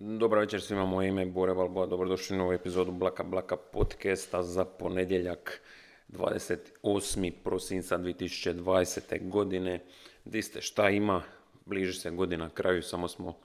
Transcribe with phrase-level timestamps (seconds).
[0.00, 4.42] Dobar večer svima, moje ime je Bore Valboa, dobrodošli u novu epizodu Blaka Blaka podcasta
[4.42, 5.60] za ponedjeljak
[6.08, 7.32] 28.
[7.44, 9.28] prosinca 2020.
[9.28, 9.84] godine.
[10.24, 11.22] Di ste šta ima,
[11.64, 13.38] bliži se godina kraju, samo smo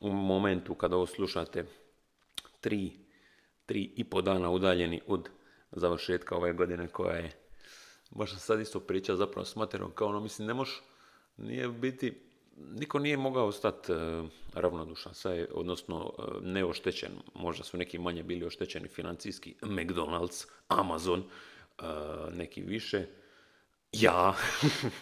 [0.00, 1.64] u momentu kada ovo slušate
[2.60, 2.92] tri,
[3.66, 5.28] tri i po dana udaljeni od
[5.72, 7.30] završetka ove godine koja je
[8.10, 10.82] baš sam sad isto priča zapravo s materom kao ono mislim ne možeš
[11.36, 12.29] nije biti
[12.68, 14.22] niko nije mogao ostati e,
[14.54, 21.84] ravnodušan, sad odnosno e, neoštećen, možda su neki manje bili oštećeni financijski, McDonald's, Amazon, e,
[22.32, 23.06] neki više,
[23.92, 24.34] ja,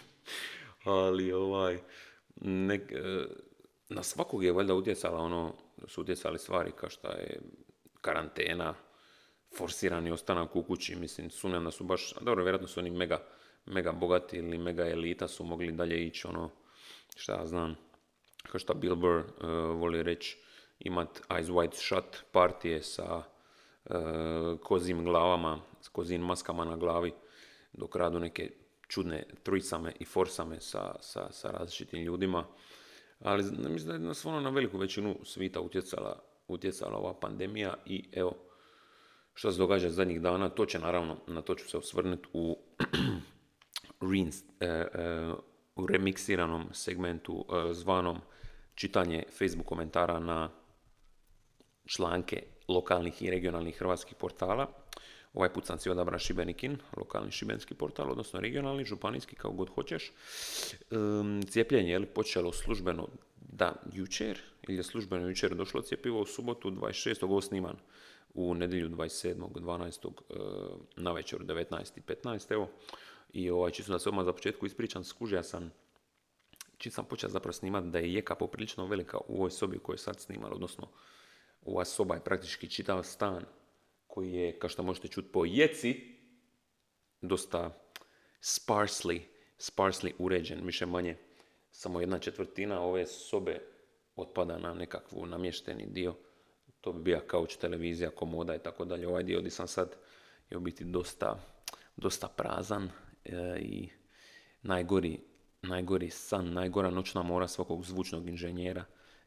[0.83, 1.79] ali ovaj,
[3.89, 5.53] na svakog je valjda utjecala ono,
[5.87, 7.39] su utjecali stvari kao što je
[8.01, 8.73] karantena,
[9.57, 13.23] forsirani ostanak u kući, mislim, sumnjam da su baš, dobro, vjerojatno su oni mega,
[13.65, 16.49] mega bogati ili mega elita su mogli dalje ići, ono,
[17.19, 17.75] šta ja znam,
[18.51, 19.25] kao što Bill Burr uh,
[19.79, 20.37] voli reći,
[20.79, 27.13] imat eyes wide shut partije sa uh, kozim glavama, s kozim maskama na glavi,
[27.73, 28.51] dok radu neke
[28.87, 32.45] čudne trisame i forsame sa, sa, sa različitim ljudima.
[33.19, 38.09] Ali mislim da je nas ono na veliku većinu svita utjecala, utjecala ova pandemija i
[38.11, 38.33] evo,
[39.33, 42.57] što se događa zadnjih dana, to će naravno, na to ću se osvrnuti u
[45.79, 48.21] u remiksiranom segmentu e, zvanom
[48.75, 50.49] čitanje Facebook komentara na
[51.85, 54.67] članke lokalnih i regionalnih hrvatskih portala.
[55.33, 60.11] Ovaj put sam si odabra Šibenikin, lokalni šibenski portal, odnosno regionalni, županijski, kao god hoćeš.
[61.49, 66.71] cijepljenje je li počelo službeno da jučer, ili je službeno jučer došlo cijepivo u subotu
[66.71, 67.23] 26.
[67.23, 67.75] ovo sniman
[68.33, 69.49] u nedjelju 27.
[69.49, 70.11] 12.
[70.95, 72.53] na večer 19.15.
[72.53, 72.69] Evo,
[73.29, 75.71] i ovaj, čisto da se odmah za početku ispričam, skužio sam,
[76.77, 79.97] čim sam počeo zapravo snimati da je jeka poprilično velika u ovoj sobi u kojoj
[79.97, 80.87] sad snimali, odnosno
[81.61, 83.45] ova soba je praktički čitav stan
[84.07, 86.19] koji je, kao što možete čuti po jeci,
[87.21, 87.71] dosta
[88.41, 89.21] sparsely,
[89.57, 91.17] sparsely uređen, više manje
[91.71, 93.61] samo jedna četvrtina ove sobe
[94.15, 96.15] otpada na nekakvu namješteni dio.
[96.81, 99.07] To bi bio kauč, televizija, komoda i tako dalje.
[99.07, 99.95] Ovaj dio gdje sam sad
[100.49, 101.39] je u biti dosta,
[101.97, 102.89] dosta prazan
[103.59, 103.89] i
[104.61, 105.19] najgori,
[105.61, 108.85] najgori san, najgora noćna mora svakog zvučnog inženjera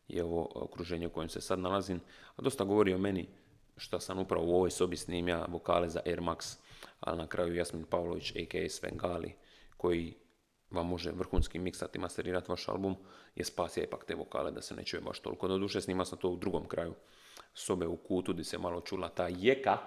[0.09, 2.01] je ovo okruženje u kojem se sad nalazim.
[2.37, 3.29] A dosta govori o meni
[3.77, 6.59] što sam upravo u ovoj sobi snimja vokale za Air Max,
[7.01, 8.69] ali na kraju Jasmin Pavlović, a.k.a.
[8.69, 9.35] Svengali,
[9.77, 10.15] koji
[10.71, 12.97] vam može vrhunski miksati i masterirati vaš album,
[13.35, 15.49] je spasio ipak te vokale da se ne čuje baš toliko.
[15.49, 16.95] Doduše snima sam to u drugom kraju
[17.55, 19.79] sobe u kutu gdje se malo čula ta jeka,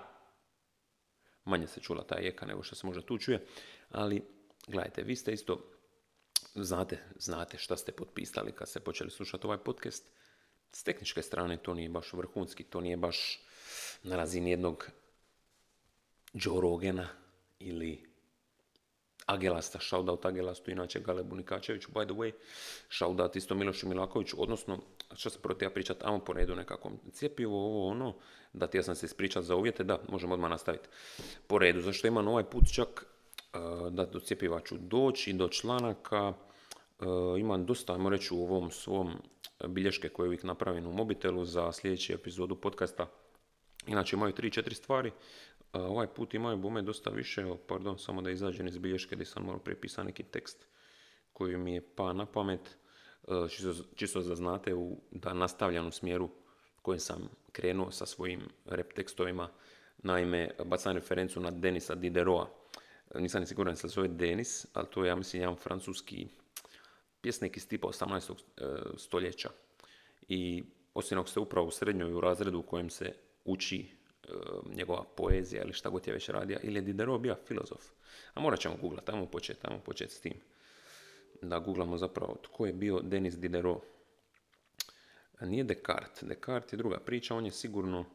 [1.45, 3.45] manje se čula ta jeka nego što se možda tu čuje,
[3.89, 4.21] ali
[4.67, 5.71] gledajte, vi ste isto,
[6.55, 10.11] znate, znate šta ste potpisali kad ste počeli slušati ovaj podcast,
[10.71, 13.39] s tehničke strane to nije baš vrhunski, to nije baš
[14.03, 14.89] na razini jednog
[16.33, 17.09] Joe Rogena
[17.59, 18.15] ili
[19.25, 22.31] Agelasta, shoutout Agelastu, inače Galebu Nikačeviću, by the way,
[22.89, 24.79] shoutout isto Milošu Milakoviću, odnosno,
[25.15, 28.15] što se proti ja pričat, amo po redu nekakvom cijepivo, ovo ono,
[28.53, 30.87] da ti ja sam se ispričat za uvjete, da, možemo odmah nastaviti.
[31.47, 33.05] Po redu, zašto imam ovaj put čak
[33.89, 36.33] da do cjepiva ću doći do članaka,
[37.39, 39.11] imam dosta, ajmo reći, u ovom svom
[39.67, 43.07] bilješke koje uvijek napravim u mobitelu za sljedeću epizodu podcasta.
[43.87, 45.11] Inače imaju 3-4 stvari,
[45.75, 49.59] Ovaj put imaju bume dosta više, pardon, samo da izađem iz bilješke gdje sam morao
[49.59, 50.67] prepisati neki tekst
[51.33, 52.77] koji mi je pa na pamet,
[53.95, 56.29] čisto da znate u, da nastavljam u smjeru
[56.81, 59.49] kojem sam krenuo sa svojim rep tekstovima.
[59.97, 62.49] Naime, bacam referencu na Denisa Dideroa.
[63.15, 66.27] Nisam ni siguran se zove Denis, ali to je, ja mislim, jedan francuski
[67.21, 68.33] pjesnik iz tipa 18.
[68.57, 68.65] E,
[68.97, 69.49] stoljeća.
[70.27, 73.13] I osim ako ste upravo u srednjoj u razredu u kojem se
[73.45, 73.95] uči
[74.27, 77.81] E, njegova poezija ili šta god je već radio, ili je Diderot bio filozof.
[78.33, 80.33] A morat ćemo googlati, tamo početi, tamo početi s tim.
[81.41, 83.83] Da googlamo zapravo tko je bio Denis Diderot.
[85.41, 88.05] Nije Descartes, Descartes je druga priča, on je sigurno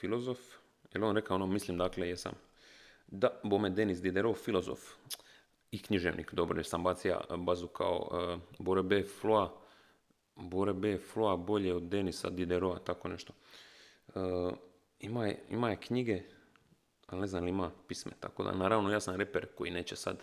[0.00, 0.38] filozof,
[0.94, 2.32] jer on rekao ono, mislim dakle jesam.
[3.14, 4.80] Da, bome Denis Diderot, filozof
[5.70, 9.02] i književnik, dobro, jer sam bacija bazu kao uh, Bore B.
[9.20, 9.60] Floa,
[10.36, 10.98] Bore B.
[10.98, 13.32] Floa bolje od Denisa Diderota, tako nešto.
[14.14, 14.52] Uh,
[15.00, 16.22] ima je, ima je knjige,
[17.06, 20.16] ali ne znam li ima pisme, tako da naravno ja sam reper koji neće sad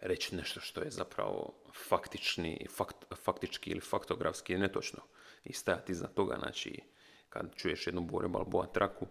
[0.00, 1.52] reći nešto što je zapravo
[1.88, 5.00] faktični, fakt, faktički ili faktografski netočno
[5.44, 6.82] i stajati iza toga, znači
[7.28, 9.06] kad čuješ jednu Bore Balboa traku,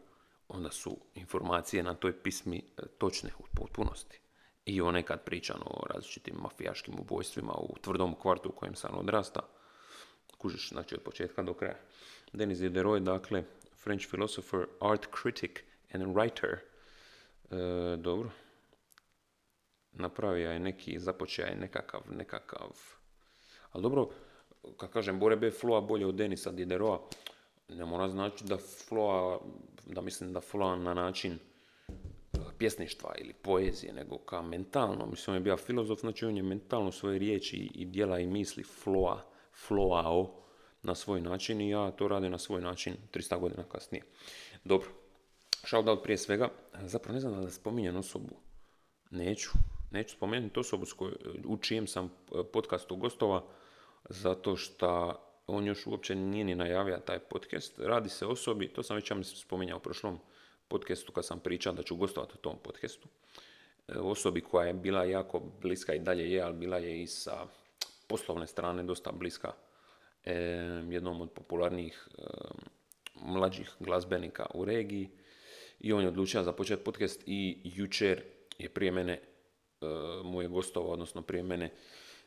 [0.50, 4.20] onda su informacije na toj pismi e, točne u potpunosti.
[4.66, 9.40] I one kad pričam o različitim mafijaškim ubojstvima u tvrdom kvartu u kojem sam odrasta,
[10.38, 11.78] kužiš, znači od početka do kraja.
[12.34, 13.44] Denis Diderot, dakle,
[13.84, 15.52] French philosopher, art critic
[15.94, 16.58] and writer.
[17.52, 18.30] E, dobro.
[19.92, 22.70] Napravio je neki započeo nekakav, nekakav...
[23.72, 24.10] Ali dobro,
[24.78, 25.52] kad kažem Bore.
[25.52, 27.00] Floa bolje od Denisa Dideroa,
[27.70, 29.40] ne mora znači da Floa,
[29.86, 31.38] da mislim da Floa na način e,
[32.58, 35.06] pjesništva ili poezije, nego ka mentalno.
[35.06, 38.64] Mislim, on je bio filozof, znači on je mentalno svoje riječi i djela i misli
[38.64, 40.34] floa, floao
[40.84, 44.04] na svoj način i ja to radim na svoj način 300 godina kasnije.
[44.64, 44.90] Dobro,
[45.64, 46.50] shoutout prije svega,
[46.82, 48.36] zapravo ne znam da spominjem osobu,
[49.12, 49.50] neću,
[49.92, 50.86] neću spomenuti osobu
[51.46, 53.44] u čijem sam e, podcastu gostova,
[54.10, 57.80] zato što on još uopće nije ni najavio taj podcast.
[57.80, 60.20] Radi se o osobi, to sam već ja spominjao u prošlom
[60.68, 63.08] podcastu kad sam pričao da ću gostovati u tom podcastu.
[63.88, 67.48] E, osobi koja je bila jako bliska i dalje je, ali bila je i sa
[68.08, 69.52] poslovne strane dosta bliska
[70.26, 70.34] e,
[70.90, 72.22] jednom od popularnijih e,
[73.16, 75.10] mlađih glazbenika u regiji.
[75.80, 78.24] I on je odlučio započeti podcast i jučer
[78.58, 79.22] je prije mene
[80.24, 81.72] mu je gostovao, odnosno prije mene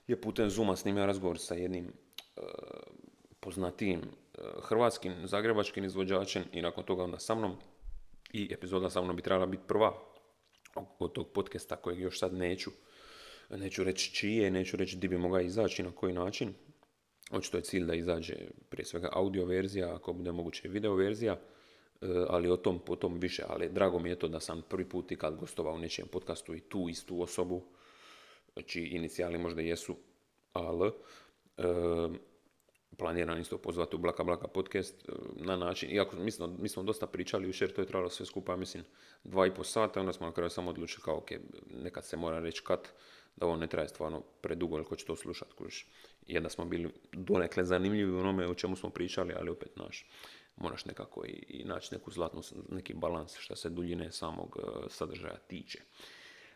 [0.06, 1.92] je putem Zuma snimio razgovor sa jednim
[3.40, 4.00] poznatijim
[4.62, 7.56] hrvatskim, zagrebačkim izvođačem i nakon toga onda sa mnom
[8.32, 9.92] i epizoda sa mnom bi trebala biti prva
[10.98, 12.70] od tog podcasta kojeg još sad neću
[13.56, 16.54] neću reći čije, neću reći di bi mogao izaći na koji način.
[17.30, 18.34] Očito je cilj da izađe
[18.68, 23.44] prije svega audio verzija, ako bude moguće video verzija, e, ali o tom potom više.
[23.48, 26.54] Ali drago mi je to da sam prvi put i kad gostovao u nečijem podcastu
[26.54, 27.62] i tu istu osobu,
[28.52, 29.96] znači inicijali možda jesu
[30.52, 30.92] AL, e,
[32.96, 36.16] planiram isto pozvati u Blaka Blaka podcast e, na način, iako
[36.58, 38.84] mi smo, dosta pričali jučer, to je trebalo sve skupa, mislim,
[39.24, 41.30] dva i po sata, onda smo na kraju samo odlučili kao, ok,
[41.70, 42.88] nekad se mora reći kad,
[43.36, 45.86] da ovo ne traje stvarno predugo, jer ko će to slušati, kužiš.
[46.26, 50.06] Jedna smo bili donekle zanimljivi u onome o čemu smo pričali, ali opet, naš,
[50.56, 55.36] moraš nekako i, i naći neku zlatnu, neki balans što se duljine samog uh, sadržaja
[55.36, 55.78] tiče.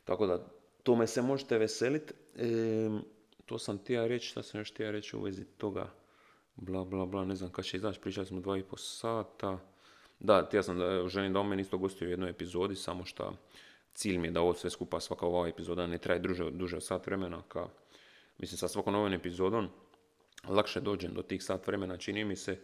[0.05, 0.47] Tako da,
[0.83, 2.15] tome se možete veseliti.
[2.37, 2.47] E,
[3.47, 5.91] to sam ja reći, šta sam još htio reći u vezi toga
[6.57, 9.59] bla bla bla, ne znam kad će izaći, pričali smo dva i po sata.
[10.21, 13.37] Da, ja sam da želim da on meni isto gostio u jednoj epizodi, samo što
[13.95, 16.85] cilj mi je da ovo sve skupa, svaka ova epizoda ne traje duže, duže od
[16.85, 17.69] sat vremena, ka,
[18.39, 19.69] mislim sa svakom novom epizodom
[20.49, 22.59] lakše dođem do tih sat vremena, čini mi se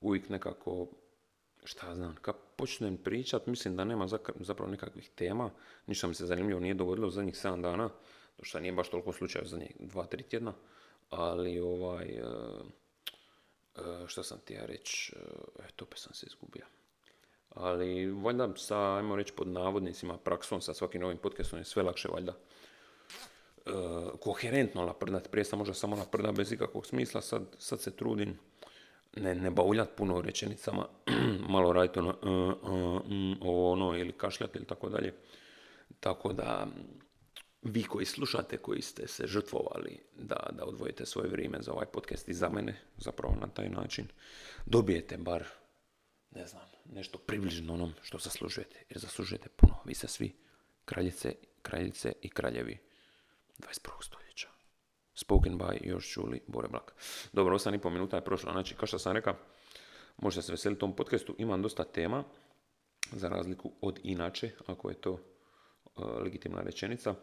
[0.00, 0.86] uvijek nekako,
[1.64, 4.06] šta znam, kad počnem pričat, mislim da nema
[4.40, 5.50] zapravo nekakvih tema,
[5.86, 7.88] ništa mi se zanimljivo nije dogodilo u zadnjih 7 dana,
[8.36, 10.52] to što nije baš toliko slučaja u zadnjih 2-3 tjedna,
[11.10, 12.22] ali ovaj,
[13.76, 15.12] e, e, šta sam ti ja reći,
[15.58, 16.64] e, to pa sam se izgubio.
[17.50, 22.08] Ali valjda sa, ajmo reći pod navodnicima, praksom sa svakim novim podcastom je sve lakše
[22.08, 22.34] valjda
[23.66, 25.28] uh, koherentno laprdati.
[25.28, 28.38] Prije sam možda samo laprda bez ikakvog smisla, sad, sad se trudim
[29.16, 30.86] ne, ne bauljat puno rečenicama,
[31.54, 35.14] malo raditi ono, uh, ovo ono, ili kašljati ili tako dalje.
[36.00, 36.66] Tako da,
[37.62, 42.28] vi koji slušate, koji ste se žrtvovali da, da odvojite svoje vrijeme za ovaj podcast
[42.28, 44.08] i za mene, zapravo na taj način,
[44.66, 45.44] dobijete bar
[46.30, 48.82] ne znam, nešto približno onom što zaslužujete.
[48.88, 49.74] Jer zaslužujete puno.
[49.84, 50.32] Vi ste svi
[50.84, 52.78] kraljice, kraljice i kraljevi
[53.58, 53.90] 21.
[54.00, 54.48] stoljeća.
[55.14, 56.94] Spoken by još čuli Bore Blak.
[57.32, 58.52] Dobro, 8,5 minuta je prošlo.
[58.52, 59.36] Znači, kao što sam rekao,
[60.16, 61.34] možete se veseliti tom podcastu.
[61.38, 62.24] Imam dosta tema,
[63.12, 65.20] za razliku od inače, ako je to uh,
[66.22, 67.14] legitimna rečenica.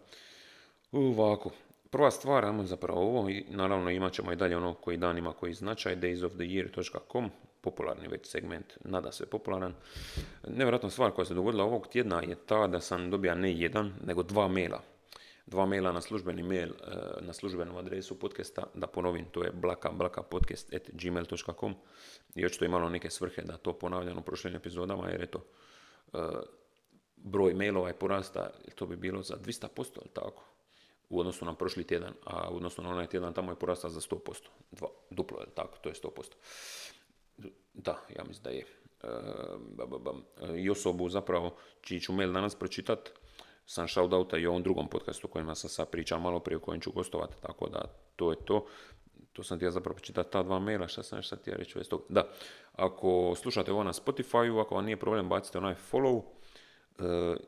[0.91, 1.51] Ovako,
[1.89, 5.33] prva stvar, ajmo zapravo ovo, i naravno imat ćemo i dalje ono koji dan ima
[5.33, 7.29] koji značaj, daysoftheyear.com,
[7.61, 9.73] popularni već segment, nada se popularan.
[10.47, 14.23] Nevjerojatna stvar koja se dogodila ovog tjedna je ta da sam dobija ne jedan, nego
[14.23, 14.81] dva maila.
[15.45, 16.73] Dva maila na službeni mail, e,
[17.21, 19.91] na službenu adresu podcasta, da ponovim, to je blaka,
[20.91, 21.75] gmail.com
[22.35, 25.43] i očito imalo neke svrhe da to ponavljam u prošlim epizodama, jer eto,
[26.13, 26.17] e,
[27.15, 29.67] broj mailova je porasta, to bi bilo za 200%,
[30.01, 30.56] ali tako?
[31.09, 33.99] U odnosu na prošli tjedan, a u odnosu na onaj tjedan tamo je porastao za
[33.99, 34.47] 100%.
[34.71, 37.51] Dva, duplo je tako, to je 100%.
[37.73, 38.65] Da, ja mislim da je.
[39.03, 43.09] E, I osobu zapravo, čiji ću mail danas pročitat,
[43.65, 46.91] sam shoutouta i ovom drugom podcastu kojima sam sad pričao malo prije u kojem ću
[46.91, 47.81] gostovati, tako da
[48.15, 48.65] to je to.
[49.33, 51.79] To sam ti ja zapravo pročitati ta dva maila, šta sam još sad ti reći
[52.09, 52.23] Da,
[52.73, 56.23] ako slušate ovo na Spotify, ako vam nije problem, bacite onaj follow.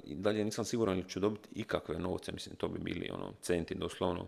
[0.04, 3.76] I dalje nisam siguran ili ću dobiti ikakve novce, mislim to bi bili ono, centi
[3.76, 4.28] doslovno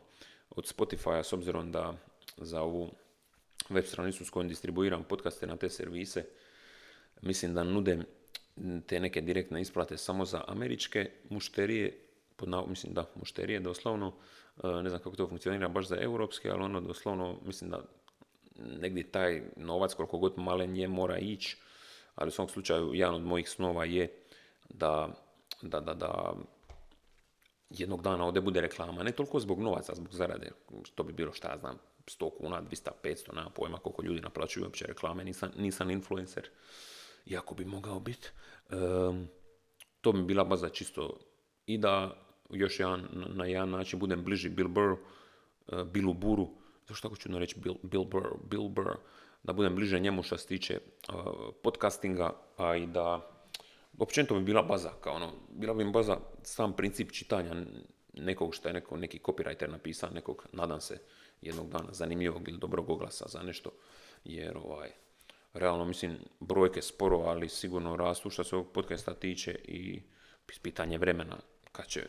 [0.49, 1.93] od Spotify, s obzirom da
[2.37, 2.91] za ovu
[3.69, 6.25] web stranicu s kojom distribuiram podcaste na te servise,
[7.21, 8.03] mislim da nude
[8.85, 11.97] te neke direktne isplate samo za američke mušterije,
[12.35, 14.13] pod mislim da, mušterije doslovno,
[14.63, 17.83] ne znam kako to funkcionira baš za europske, ali ono doslovno mislim da
[18.55, 21.57] negdje taj novac koliko god malen je mora ići,
[22.15, 24.20] ali u svom slučaju jedan od mojih snova je
[24.73, 25.09] da,
[25.61, 26.33] da, da, da
[27.69, 30.51] jednog dana ovdje bude reklama, ne toliko zbog novaca, zbog zarade,
[30.83, 34.63] što bi bilo šta ja znam, 100 kuna, 200, 500, nema pojma koliko ljudi naplaćuju
[34.63, 36.49] uopće reklame, nisam, nisam influencer,
[37.25, 38.29] iako bi mogao biti.
[40.01, 41.19] to bi bila baza čisto
[41.65, 42.15] i da
[42.49, 46.49] još jedan, na jedan način budem bliži Bill Burr, uh, Billu Buru,
[46.87, 48.95] zašto tako reći Bill, Bill Burr, Bill Burr,
[49.43, 51.15] da budem bliže njemu što se tiče uh,
[51.63, 53.30] podcastinga, a i da
[54.01, 57.55] općenito bi bila baza, kao ono, bila bi baza sam princip čitanja
[58.13, 60.98] nekog što je neko, neki copywriter napisao, nekog, nadam se,
[61.41, 63.72] jednog dana zanimljivog ili dobrog oglasa za nešto,
[64.24, 64.89] jer ovaj,
[65.53, 70.01] realno mislim brojke sporo, ali sigurno rastu što se ovog podcasta tiče i
[70.62, 71.38] pitanje vremena
[71.72, 72.05] kad će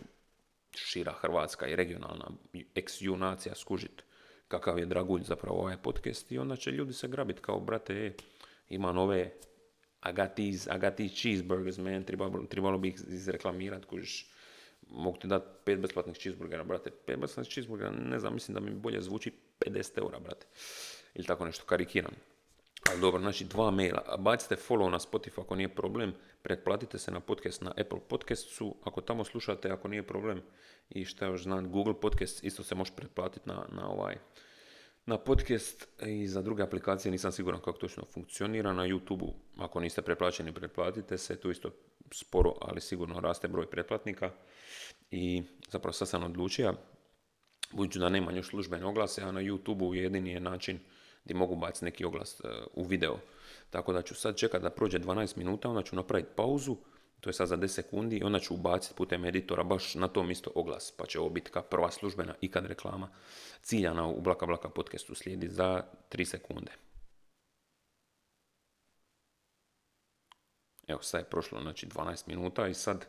[0.74, 2.30] šira Hrvatska i regionalna
[2.74, 4.04] ex-ju nacija skužit
[4.48, 8.12] kakav je dragulj zapravo ovaj podcast i onda će ljudi se grabit kao brate, e,
[8.68, 9.32] ima nove
[10.02, 14.26] I got these, I got these cheeseburgers, man, trebalo, trebalo bi ih izreklamirat, kužiš,
[14.90, 18.70] mogu ti dati pet besplatnih cheeseburgera, brate, pet besplatnih cheeseburgera, ne znam, mislim da mi
[18.70, 20.46] bolje zvuči 50 eura, brate,
[21.14, 22.14] ili tako nešto, karikiram.
[22.90, 24.16] Ali dobro, znači dva maila.
[24.18, 26.14] Bacite follow na Spotify ako nije problem.
[26.42, 28.76] Pretplatite se na podcast na Apple Podcastsu.
[28.84, 30.42] Ako tamo slušate, ako nije problem.
[30.90, 34.16] I šta još znam, Google Podcast isto se može pretplatiti na, na ovaj
[35.06, 38.72] na podcast i za druge aplikacije nisam siguran kako točno funkcionira.
[38.72, 41.40] Na YouTube, ako niste pretplaćeni, pretplatite se.
[41.40, 41.70] Tu isto
[42.12, 44.30] sporo, ali sigurno raste broj pretplatnika.
[45.10, 46.74] I zapravo sad sam odlučio,
[47.72, 50.78] budući da nema još službene oglase, a na YouTube jedini je način
[51.24, 53.18] gdje mogu baciti neki oglas e, u video.
[53.70, 56.76] Tako da ću sad čekati da prođe 12 minuta, onda ću napraviti pauzu,
[57.22, 60.30] to je sad za 10 sekundi, i onda ću ubaciti putem editora baš na tom
[60.30, 63.08] isto oglas, pa će ovo biti kao prva službena ikad reklama
[63.62, 66.72] ciljana u Blaka Blaka podcastu slijedi za 3 sekunde.
[70.86, 73.06] Evo sad je prošlo znači 12 minuta i sad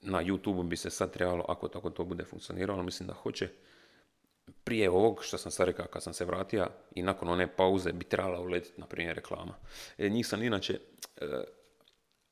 [0.00, 3.48] na YouTube bi se sad trebalo, ako tako to bude funkcioniralo, mislim da hoće,
[4.64, 8.04] prije ovog što sam sad rekao kad sam se vratio i nakon one pauze bi
[8.04, 9.54] trebala uletiti na primjer reklama.
[9.98, 10.80] E, njih sam inače,
[11.16, 11.44] e,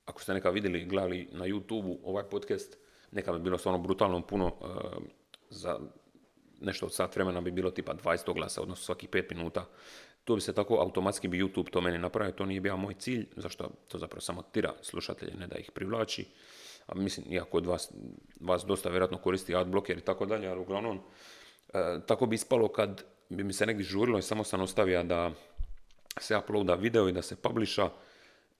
[0.07, 2.79] ako ste neka vidjeli, gledali na youtube ovaj podcast,
[3.11, 4.67] neka bi bilo stvarno brutalno puno e,
[5.51, 5.79] za
[6.61, 9.67] nešto od sat vremena bi bilo tipa 20 glasa, odnosno svakih 5 minuta.
[10.25, 13.27] To bi se tako automatski bi YouTube to meni napravio, to nije bio moj cilj,
[13.37, 16.27] zašto to zapravo samo tira slušatelje, ne da ih privlači.
[16.87, 17.93] A mislim, iako od vas,
[18.41, 21.01] vas dosta vjerojatno koristi adblocker i tako dalje, ali uglavnom,
[21.75, 25.31] E, tako bi ispalo kad bi mi se negdje žurilo i samo sam ostavio da
[26.21, 27.91] se uploada video i da se publiša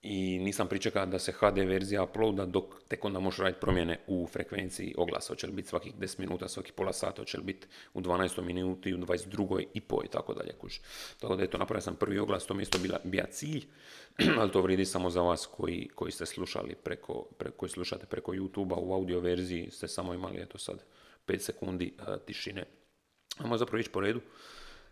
[0.01, 4.27] i nisam pričekao da se HD verzija uploada dok tek onda možeš raditi promjene u
[4.27, 5.33] frekvenciji oglasa.
[5.33, 8.93] Hoće li biti svakih 10 minuta, svaki pola sata, hoće li biti u 12 minuti,
[8.93, 10.53] u 22 i po i tako dalje.
[10.53, 10.77] Kuž.
[11.19, 13.65] Tako da eto, napravio sam prvi oglas, to mi isto bila, bija cilj,
[14.39, 17.25] ali to vrijedi samo za vas koji, koji ste slušali preko,
[17.57, 20.83] koji slušate preko YouTube-a u audio verziji ste samo imali eto sad
[21.27, 22.65] 5 sekundi uh, tišine
[23.37, 24.21] Ajmo zapravo ići po redu.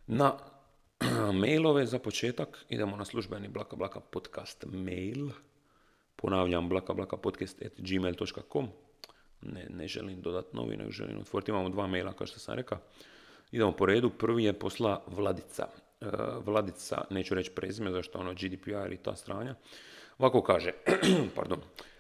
[0.08, 0.38] Na
[1.42, 5.30] mailove za početak idemo na službeni Blaka Blaka podcast mail.
[6.16, 8.68] Ponavljam blaka blaka podcast at gmail.com.
[9.42, 11.52] Ne, ne želim dodati novi, nego želim otvoriti.
[11.52, 12.78] Imamo dva maila kao što sam rekao.
[13.52, 14.10] Idemo po redu.
[14.10, 15.68] Prvi je posla Vladica.
[16.02, 16.06] E,
[16.46, 19.56] Vladica, neću reći prezime, zašto ono GDPR i ta stranja.
[20.18, 20.72] Ovako kaže,
[21.36, 21.60] pardon,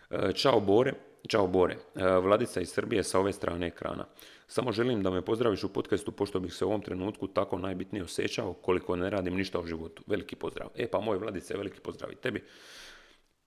[0.10, 0.94] e, Ćao Bore,
[1.28, 4.06] Ćao Bore, e, Vladica iz Srbije sa ove strane ekrana.
[4.48, 8.04] Samo želim da me pozdraviš u podcastu pošto bih se u ovom trenutku tako najbitnije
[8.04, 10.04] osjećao koliko ne radim ništa u životu.
[10.08, 10.70] Veliki pozdrav.
[10.76, 12.44] E pa moj Vladice, veliki pozdrav i tebi.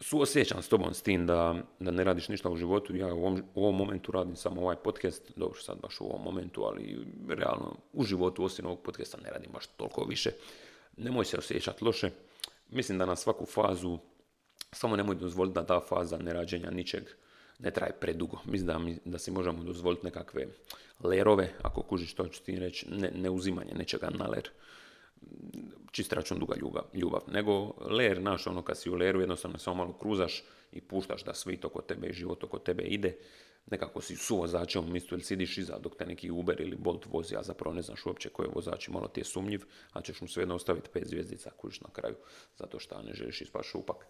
[0.00, 2.96] Suosjećam s tobom s tim da, ne radiš ništa u životu.
[2.96, 5.32] Ja u ovom, u ovom momentu radim samo ovaj podcast.
[5.36, 9.52] Dobro, sad baš u ovom momentu, ali realno u životu osim ovog podcasta ne radim
[9.52, 10.30] baš toliko više.
[10.96, 12.10] Nemoj se osjećati loše.
[12.68, 13.98] Mislim da na svaku fazu
[14.72, 17.02] samo nemoj dozvoliti da ta faza nerađenja ničeg
[17.62, 18.38] ne traje predugo.
[18.44, 20.46] Mislim da, da si možemo dozvoliti nekakve
[21.04, 24.48] lerove, ako kužiš što ću ti reći, ne, ne uzimanje nečega na ler.
[25.90, 26.54] Čist račun duga
[26.94, 27.22] ljubav.
[27.26, 31.34] Nego ler, naš ono kad si u leru jednostavno samo malo kruzaš i puštaš da
[31.34, 33.16] svi oko tebe i život oko tebe ide.
[33.70, 37.36] Nekako si su vozačem mistu ili sidiš iza dok te neki Uber ili Bolt vozi,
[37.36, 40.20] a zapravo ne znaš uopće koji je vozač i malo ti je sumnjiv, a ćeš
[40.20, 42.14] mu svejedno ostaviti pet zvijezdica kužiš na kraju,
[42.56, 44.06] zato što ne želiš ispaš šupak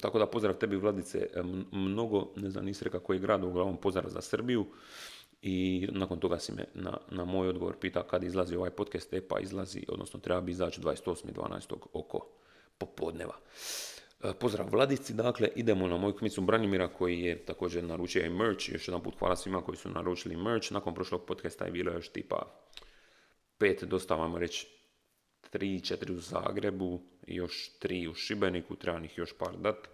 [0.00, 1.28] tako da pozdrav tebi Vladice,
[1.72, 4.66] mnogo, ne znam, nisi rekao koji grad, uglavnom pozdrav za Srbiju.
[5.42, 9.28] I nakon toga si me na, na moj odgovor pita kad izlazi ovaj podcast, e
[9.28, 11.74] pa izlazi, odnosno treba bi izaći 28.12.
[11.92, 12.26] oko
[12.78, 13.34] popodneva.
[14.24, 18.68] E, pozdrav Vladici, dakle idemo na moju kmicu Branimira koji je također naručio i merch,
[18.68, 22.08] još jedan put hvala svima koji su naručili merch, nakon prošlog podcasta je bilo još
[22.08, 22.66] tipa
[23.58, 24.66] pet dosta, vam reći,
[25.50, 27.00] tri, četiri u Zagrebu
[27.34, 29.88] još tri u Šibeniku, trebam ih još par dat.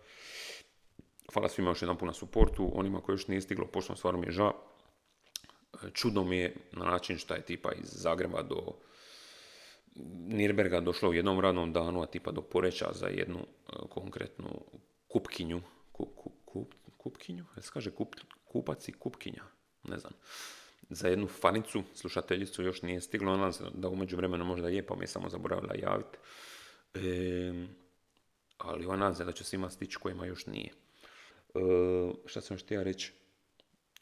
[1.32, 4.32] Hvala svima još jedan na suportu, onima koji još nije stiglo, pošto stvarno mi je
[4.32, 4.54] žao.
[5.92, 8.72] Čudno mi je na način šta je tipa iz Zagreba do
[10.28, 14.64] Nirberga došlo u jednom radnom danu, a tipa do Poreća za jednu e, konkretnu
[15.08, 15.60] kupkinju,
[16.96, 17.90] kupkinju, se kaže
[18.44, 19.42] kupac i kupkinja,
[19.84, 20.12] ne znam,
[20.90, 24.96] za jednu fanicu, slušateljicu još nije stiglo, nadam se da umeđu vremenu možda je, pa
[24.96, 26.18] mi je samo zaboravila javiti.
[26.96, 27.66] E,
[28.58, 30.70] ali nadam se da će svima stići kojima još nije.
[31.54, 31.60] E,
[32.26, 33.12] šta sam još htio reći?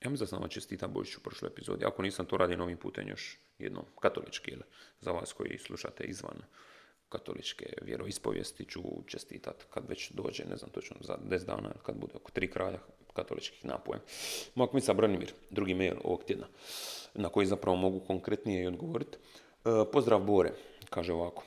[0.04, 1.84] Ja mislim da sam vam čestita Božić u prošloj epizodi.
[1.84, 4.62] Ako nisam to radio novim putem još jednom, katolički ili
[5.00, 6.42] za vas koji slušate izvan
[7.08, 12.12] katoličke vjeroispovijesti ću čestitat kad već dođe, ne znam točno, za 10 dana, kad bude
[12.14, 12.78] oko tri kraja
[13.12, 14.00] katoličkih napoja.
[14.54, 16.46] Moja kmica Branimir, drugi mail ovog tjedna,
[17.14, 19.18] na koji zapravo mogu konkretnije i odgovoriti.
[19.18, 20.52] E, pozdrav Bore,
[20.90, 21.44] kaže ovako.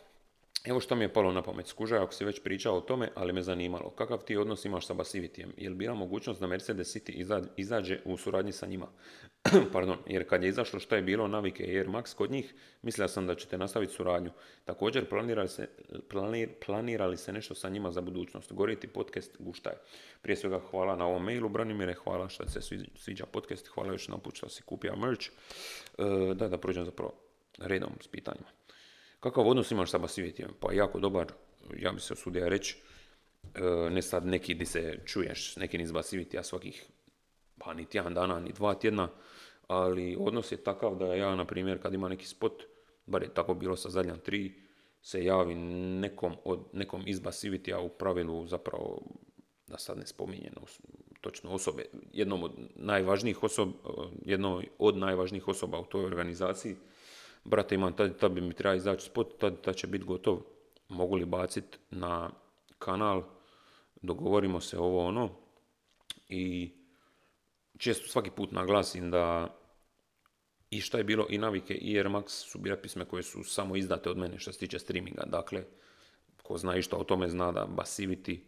[0.67, 3.33] Evo što mi je palo na pamet, skužaj ako si već pričao o tome, ali
[3.33, 3.89] me zanimalo.
[3.89, 5.53] Kakav ti odnos imaš sa Basivitijem?
[5.57, 8.87] Je li bila mogućnost da Mercedes City izađe u suradnji sa njima?
[9.73, 13.27] Pardon, jer kad je izašlo što je bilo navike Air Max kod njih, mislila sam
[13.27, 14.31] da ćete nastaviti suradnju.
[14.65, 15.69] Također, planira se,
[16.65, 18.53] planira se nešto sa njima za budućnost?
[18.53, 19.73] Goriti podcast guštaj.
[20.21, 22.61] Prije svega hvala na ovom mailu, Branimire, hvala što se
[22.95, 25.27] sviđa podcast, hvala još na put što si kupio merch.
[25.27, 25.33] E,
[26.33, 27.13] da, da prođem zapravo
[27.57, 28.56] redom s pitanjima.
[29.19, 30.49] Kakav odnos imaš sa Basivitijem?
[30.59, 31.31] Pa jako dobar,
[31.77, 32.77] ja bi se osudio reći.
[33.55, 36.87] E, ne sad neki di se čuješ neki iz Basivitija svakih
[37.57, 39.09] pa ni tjedan dana, ni dva tjedna,
[39.67, 42.63] ali odnos je takav da ja, na primjer, kad ima neki spot,
[43.05, 44.53] bar je tako bilo sa zadnjom tri,
[45.01, 49.01] se javi nekom, od, nekom iz Basivitija u pravilu zapravo,
[49.67, 50.53] da sad ne spominjem
[51.21, 53.73] točno osobe, jednom od najvažnijih osoba,
[54.25, 56.75] jednoj od najvažnijih osoba u toj organizaciji,
[57.47, 60.39] brate imam tad, tad bi mi treba izaći spot, tad, tad će biti gotov,
[60.89, 62.29] mogu li baciti na
[62.79, 63.23] kanal,
[64.01, 65.29] dogovorimo se ovo ono
[66.29, 66.71] i
[67.77, 69.55] često svaki put naglasim da
[70.69, 73.75] i šta je bilo i navike i Air Max su bile pisme koje su samo
[73.75, 75.23] izdate od mene što se tiče streaminga.
[75.25, 75.63] Dakle,
[76.43, 78.39] ko zna i što o tome zna da Basivity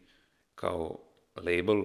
[0.55, 0.99] kao
[1.35, 1.83] label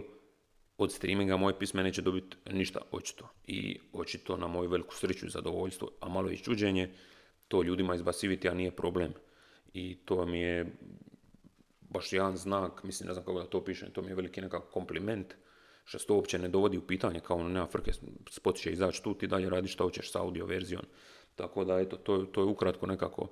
[0.76, 3.28] od streaminga moje pisme neće dobiti ništa očito.
[3.46, 6.92] I očito na moju veliku sreću i zadovoljstvo, a malo i čuđenje,
[7.48, 9.12] to ljudima iz Basivity nije problem.
[9.72, 10.76] I to mi je
[11.80, 14.70] baš jedan znak, mislim ne znam kako da to pišem, to mi je veliki nekakav
[14.70, 15.34] kompliment,
[15.84, 17.92] što se to uopće ne dovodi u pitanje, kao ono nema frke,
[18.30, 20.82] spot će izaći tu, ti dalje radi što hoćeš sa audio verzijom.
[21.34, 23.28] Tako da, eto, to, to je ukratko nekako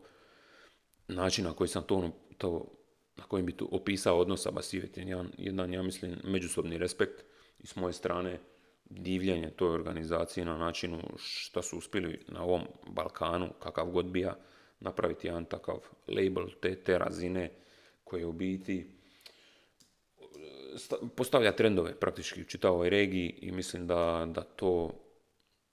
[1.09, 2.73] način na koji sam to, to
[3.17, 5.29] na kojim bi tu opisao odnos sa Basivity.
[5.39, 7.25] Jedan, ja mislim, međusobni respekt
[7.63, 8.39] i s moje strane
[8.85, 14.37] divljenje toj organizaciji na načinu što su uspjeli na ovom Balkanu, kakav god bija,
[14.81, 15.77] napraviti jedan takav
[16.09, 17.51] label te, te razine
[18.05, 18.87] koje u biti
[21.17, 24.91] postavlja trendove praktički u čitavoj regiji i mislim da, da to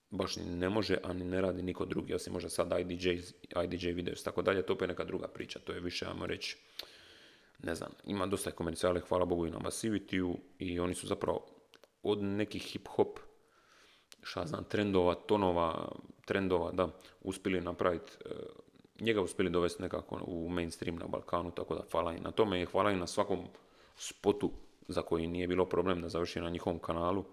[0.10, 3.10] baš ni ne može, a ne radi niko drugi, osim možda sad IDJ,
[3.64, 6.58] IDJ videos, tako dalje, to je neka druga priča, to je više, ajmo reći,
[7.64, 11.59] ne znam, ima dosta komercijale, hvala Bogu i na Massivity i oni su zapravo
[12.04, 13.20] od nekih hip-hop,
[14.24, 15.92] šta znam, trendova, tonova,
[16.26, 16.90] trendova, da,
[17.22, 18.30] uspjeli napraviti, e,
[19.00, 22.66] njega uspjeli dovesti nekako u mainstream na Balkanu, tako da hvala i na tome i
[22.66, 23.48] hvala i na svakom
[23.98, 24.52] spotu
[24.88, 27.26] za koji nije bilo problem da završi na njihovom kanalu.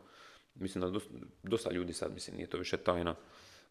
[0.54, 1.00] Mislim da
[1.42, 3.14] dosta, ljudi sad, mislim, nije to više tajna,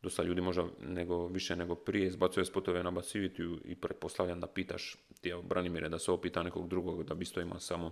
[0.01, 4.95] dosta ljudi možda nego, više nego prije izbacuje spotove na Basivity i pretpostavljam da pitaš
[5.21, 7.91] ti Branimire da se opita nekog drugog da bi isto ima samo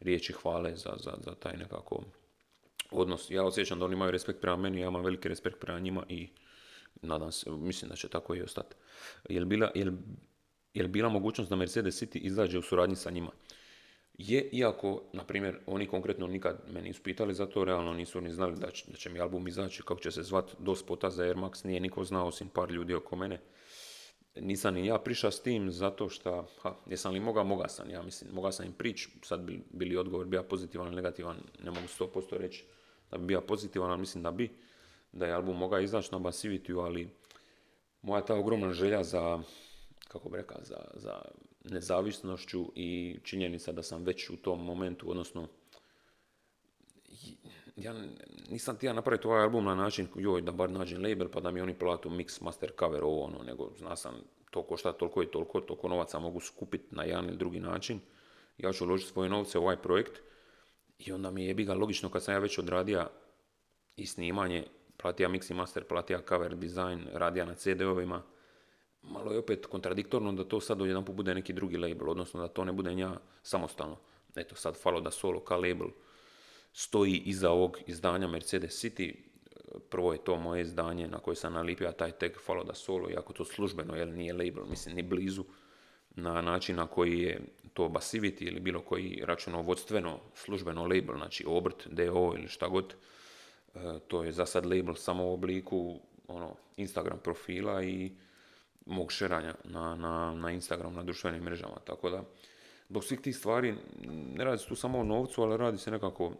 [0.00, 2.02] riječi hvale za, za, za taj nekako
[2.90, 3.30] odnos.
[3.30, 6.28] Ja osjećam da oni imaju respekt prema meni, ja imam veliki respekt prema njima i
[7.02, 8.76] nadam se, mislim da će tako i ostati.
[9.28, 9.70] Je bila,
[10.74, 13.30] je bila mogućnost da Mercedes City izađe u suradnji sa njima?
[14.18, 18.32] je, iako, na primjer, oni konkretno nikad me nisu pitali za to, realno nisu ni
[18.32, 21.22] znali da će, da će mi album izaći, kako će se zvat do spota za
[21.22, 23.40] Air Max, nije niko znao, osim par ljudi oko mene.
[24.36, 28.02] Nisam ni ja prišao s tim, zato što, ha, jesam li mogao, mogao sam, ja
[28.02, 31.86] mislim, mogao sam im prići, sad bi bili odgovor bio pozitivan ili negativan, ne mogu
[31.86, 32.64] 100% reći
[33.10, 34.50] da bi bio pozitivan, ali mislim da bi,
[35.12, 37.08] da je album mogao izaći na Basivity, ali
[38.02, 39.42] moja ta ogromna želja za,
[40.08, 41.22] kako bi rekao, za, za
[41.64, 45.48] nezavisnošću i činjenica da sam već u tom momentu, odnosno
[47.76, 47.94] ja
[48.50, 51.50] nisam ti ja napraviti ovaj album na način joj da bar nađem label pa da
[51.50, 54.14] mi oni platu mix, master, cover, ovo ono, nego zna sam
[54.50, 58.00] to košta toliko i toliko, toliko novaca mogu skupiti na jedan ili drugi način.
[58.58, 60.22] Ja ću uložiti svoje novce u ovaj projekt
[60.98, 63.08] i onda mi je ga logično kad sam ja već odradio
[63.96, 68.22] i snimanje, platija mix i master, platija cover, design, radija na CD-ovima,
[69.02, 72.48] malo je opet kontradiktorno da to sad jedan put bude neki drugi label, odnosno da
[72.48, 73.96] to ne bude ja samostalno.
[74.36, 75.88] Eto sad Falo da Solo ka label
[76.72, 79.14] stoji iza ovog izdanja Mercedes City.
[79.90, 83.32] Prvo je to moje izdanje na koje sam nalipio taj tag Falo da Solo, iako
[83.32, 85.44] to službeno, jer nije label, mislim, ni blizu
[86.16, 87.40] na način na koji je
[87.72, 92.94] to Basivity ili bilo koji računovodstveno službeno label, znači obrt, DO ili šta god,
[93.74, 98.12] e, to je za sad label samo u obliku ono, Instagram profila i
[98.86, 101.76] mog šeranja na, na, na Instagram, na društvenim mrežama.
[101.84, 102.22] Tako da,
[102.88, 103.74] zbog svih tih stvari,
[104.34, 106.32] ne radi se tu samo o novcu, ali radi se nekako,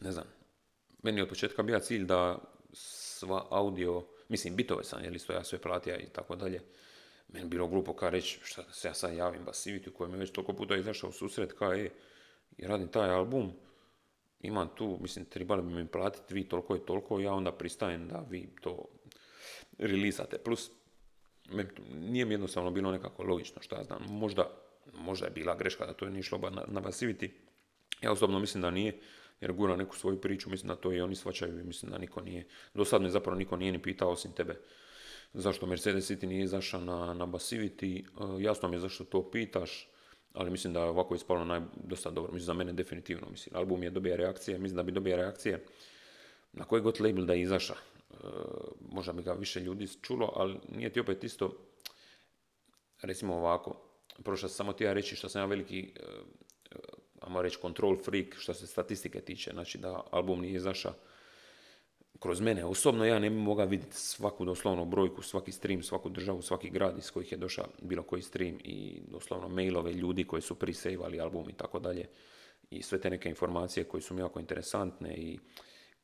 [0.00, 0.24] ne znam,
[1.02, 2.38] meni od početka bio cilj da
[2.72, 6.60] sva audio, mislim bitove sam, jel isto ja sve platija i tako dalje,
[7.28, 10.30] meni bilo glupo kao reći šta se ja sad javim Basiviti u kojem je već
[10.30, 11.90] toliko puta izašao u susret kao je,
[12.58, 13.52] radim taj album,
[14.40, 18.24] imam tu, mislim, trebali bi mi platiti vi toliko i toliko, ja onda pristajem da
[18.30, 18.84] vi to
[19.78, 20.38] releasate.
[20.38, 20.70] Plus,
[21.94, 24.50] nije mi jednostavno bilo nekako logično, šta ja znam, možda,
[24.92, 26.82] možda je bila greška da to nije išlo na, na
[28.02, 29.00] Ja osobno mislim da nije,
[29.40, 32.20] jer gura neku svoju priču, mislim da to i oni svačaju i mislim da niko
[32.20, 34.60] nije, do sad me zapravo niko nije ni pitao osim tebe
[35.34, 39.88] zašto Mercedes City nije izašao na, na Basivity, e, jasno mi je zašto to pitaš,
[40.32, 43.82] ali mislim da je ovako ispalo naj, dosta dobro, mislim za mene definitivno, mislim, album
[43.82, 45.64] je dobija reakcije, mislim da bi dobija reakcije
[46.52, 48.14] na koji god label da je izaša, e,
[48.90, 51.56] možda bi ga više ljudi čulo, ali nije ti opet isto,
[53.02, 53.80] recimo ovako,
[54.24, 56.00] prošla samo ti ja reći što sam ja veliki, e,
[57.20, 60.92] ajmo reći, control freak što se statistike tiče, znači da album nije izašao
[62.20, 62.64] kroz mene.
[62.64, 66.98] Osobno ja ne bi mogao vidjeti svaku doslovno brojku, svaki stream, svaku državu, svaki grad
[66.98, 71.50] iz kojih je došao bilo koji stream i doslovno mailove ljudi koji su prisejvali album
[71.50, 72.08] i tako dalje.
[72.70, 75.38] I sve te neke informacije koje su mi jako interesantne i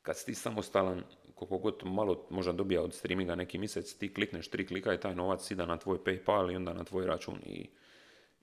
[0.01, 1.03] kad si ti samostalan,
[1.35, 5.15] koliko god malo možda dobija od streaminga neki mjesec, ti klikneš tri klika i taj
[5.15, 7.39] novac ide na tvoj Paypal i onda na tvoj račun.
[7.45, 7.69] I,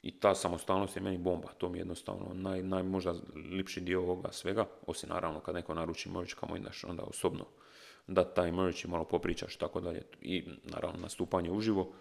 [0.02, 3.14] i ta samostalnost je meni bomba, to mi je jednostavno naj, naj možda
[3.50, 7.44] lipši dio ovoga svega, osim naravno kad neko naruči kamo ideš onda osobno
[8.08, 11.92] da taj merch i malo popričaš tako dalje i naravno nastupanje uživo.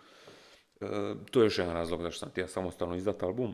[0.81, 0.85] E,
[1.31, 3.53] to je još jedan razlog zašto sam htio samostalno izdati album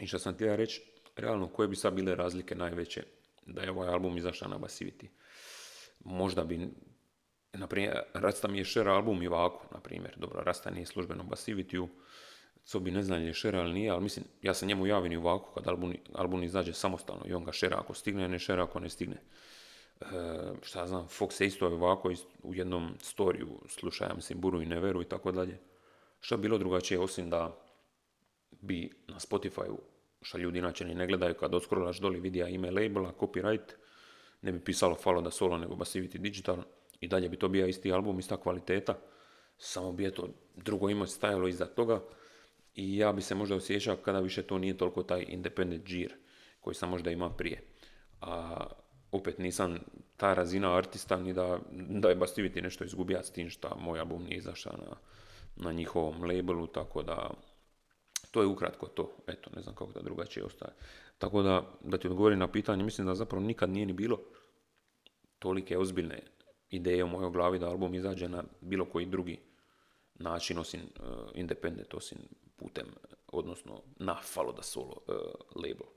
[0.00, 0.82] i što sam htio reći,
[1.16, 3.02] realno koje bi sad bile razlike najveće
[3.46, 5.06] da je ovaj album izašao na Basivity.
[6.04, 6.68] Možda bi,
[7.52, 11.24] na primjer, Rasta mi je share album i ovako, na primjer, dobro, Rasta nije službeno
[11.24, 11.88] Basivity,
[12.64, 15.16] co bi ne znam je share ali nije, ali mislim, ja sam njemu javim i
[15.16, 18.80] ovako kad album, album izađe samostalno i on ga share ako stigne, ne share ako
[18.80, 19.16] ne stigne.
[20.00, 20.06] E,
[20.62, 25.08] šta znam, Fox je isto ovako u jednom storiju slušaja, mislim, Buru i Neveru i
[25.08, 25.58] tako dalje.
[26.20, 27.58] Što bi bilo drugačije, osim da
[28.50, 29.78] bi na Spotify-u,
[30.22, 33.74] što ljudi inače ni ne gledaju, kad odskrolaš doli vidija ime labela, copyright,
[34.42, 36.56] ne bi pisalo Falo da solo, nego Basivity Digital,
[37.00, 38.98] i dalje bi to bio isti album, ista kvaliteta,
[39.58, 42.02] samo bi to drugo ime stajalo iza toga
[42.74, 46.14] i ja bi se možda osjećao kada više to nije toliko taj independent džir
[46.60, 47.62] koji sam možda imao prije.
[48.20, 48.66] A
[49.14, 49.78] opet nisam
[50.16, 54.24] ta razina artista ni da, da je Bastivity nešto izgubija s tim što moj album
[54.24, 54.96] nije izašao na,
[55.56, 57.30] na njihovom labelu, tako da
[58.30, 60.72] to je ukratko to, eto, ne znam kako da drugačije ostaje.
[61.18, 64.20] Tako da, da ti odgovorim na pitanje, mislim da zapravo nikad nije ni bilo
[65.38, 66.20] tolike ozbiljne
[66.70, 69.38] ideje u mojoj glavi da album izađe na bilo koji drugi
[70.14, 72.18] način osim uh, independent, osim
[72.56, 72.86] putem,
[73.32, 75.14] odnosno na Falo da Solo uh,
[75.54, 75.93] label.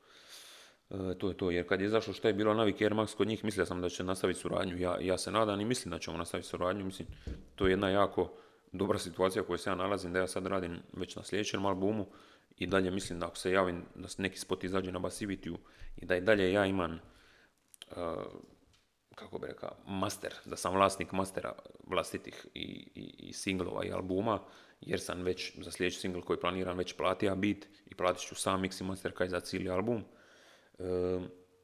[0.90, 3.28] E, to je to, jer kad je izašlo što je bilo Navik Air Max kod
[3.28, 6.18] njih, mislio sam da će nastaviti suradnju, ja, ja se nadam i mislim da ćemo
[6.18, 7.08] nastaviti suradnju, mislim,
[7.56, 8.34] to je jedna jako
[8.72, 12.08] dobra situacija u kojoj se ja nalazim, da ja sad radim već na sljedećem albumu
[12.58, 15.58] i dalje mislim da ako se javim da neki spot izađe na basivity
[15.98, 17.98] i da i dalje ja imam uh,
[19.16, 21.54] kako bi rekao, master, da sam vlasnik mastera
[21.88, 24.40] vlastitih i, i, i singlova i albuma,
[24.82, 28.62] jer sam već za sljedeći singl koji planiram već platio bit i platit ću sam
[28.62, 30.04] mix i master kaj za cijeli album.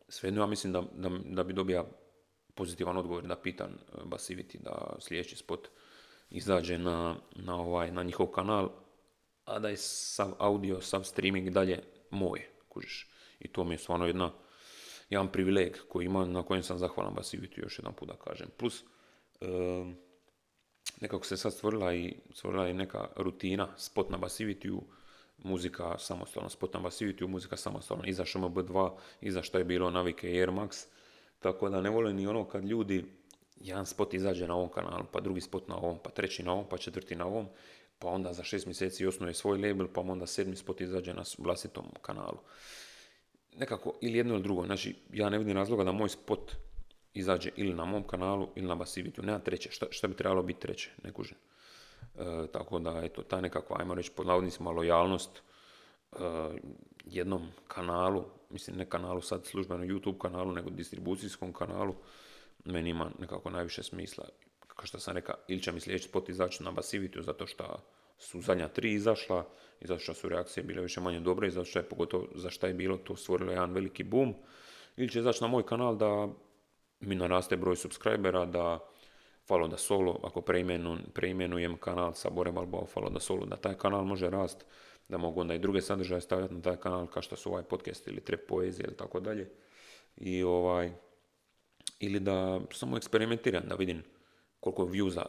[0.08, 1.86] Svejedno ja mislim da, da, da bi dobija
[2.56, 5.68] pozitivan odgovor da pitan e, Basivity da sljedeći spot
[6.30, 8.70] izađe na, na, ovaj, na njihov kanal,
[9.46, 13.10] a da je sav audio, sav streaming dalje moj, kužiš.
[13.40, 14.32] I to mi je stvarno jedna,
[15.10, 18.48] jedan privileg koji ima, na kojem sam zahvalan Basivity, još jedan put da kažem.
[18.58, 18.84] Plus,
[19.42, 19.92] ehm,
[21.02, 24.80] nekako se sad stvorila i, stvorila i neka rutina, spot na Basivity
[25.44, 30.50] muzika samostalno, spot na Basivity, muzika samostalno, iza šmb2, iza što je bilo navike Air
[30.50, 30.86] Max,
[31.40, 33.06] tako da ne volim ni ono kad ljudi,
[33.56, 36.66] jedan spot izađe na ovom kanalu, pa drugi spot na ovom, pa treći na ovom,
[36.70, 37.48] pa četvrti na ovom,
[38.00, 41.86] pa onda za šest mjeseci osnuje svoj label, pa onda sedmi spot izađe na vlastitom
[42.02, 42.38] kanalu.
[43.58, 46.56] Nekako, ili jedno ili drugo, znači ja ne vidim razloga da moj spot
[47.14, 50.60] izađe ili na mom kanalu ili na Basivity, nema treće, šta, šta bi trebalo biti
[50.60, 51.12] treće, ne
[52.14, 52.48] kužim.
[52.54, 55.44] tako da, eto, ta nekakva, ajmo reći, pod navodnicima, lojalnost
[57.06, 61.96] jednom kanalu, mislim ne kanalu sad službeno YouTube kanalu, nego distribucijskom kanalu,
[62.66, 64.26] meni ima nekako najviše smisla.
[64.68, 67.80] Kao što sam rekao, ili će mi sljedeći spot izaći na Basivitiju zato što
[68.18, 69.46] su zadnja tri izašla
[69.82, 72.50] i zato što su reakcije bile više manje dobre i zato što je pogotovo za
[72.50, 74.36] šta je bilo to stvorilo jedan veliki boom.
[74.98, 76.28] Ili će izaći na moj kanal da
[77.00, 78.80] mi naraste broj subscribera, da
[79.48, 83.78] Falo da Solo, ako preimenu, preimenujem kanal sa Bore Balboa Falo da Solo, da taj
[83.78, 84.66] kanal može rast,
[85.10, 88.08] da mogu onda i druge sadržaje stavljati na taj kanal kao što su ovaj podcast
[88.08, 89.50] ili trep poezije ili tako dalje.
[90.18, 90.92] I ovaj,
[92.00, 94.04] ili da samo eksperimentiram, da vidim
[94.60, 95.26] koliko viewza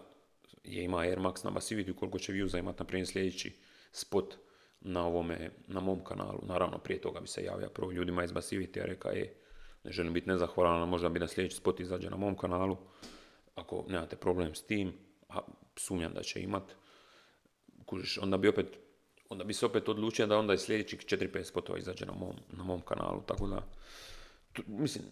[0.65, 3.57] je ima Air Max na Basivity, koliko će viewza imati na primjer sljedeći
[3.93, 4.35] spot
[4.81, 6.41] na ovome, na mom kanalu.
[6.43, 9.35] Naravno, prije toga bi se javio prvo ljudima iz Basivity, a reka je,
[9.85, 12.77] ne želim biti nezahvalan, možda bi na sljedeći spot izađe na mom kanalu,
[13.55, 14.93] ako nemate problem s tim,
[15.29, 15.41] a
[15.77, 16.63] sumnjam da će imat,
[17.87, 18.79] kužiš, onda bi opet
[19.29, 22.65] onda bi se opet odlučio da onda i sljedećih 4-5 spotova izađe na mom, na
[22.65, 23.63] mom kanalu, tako da,
[24.67, 25.05] mislim,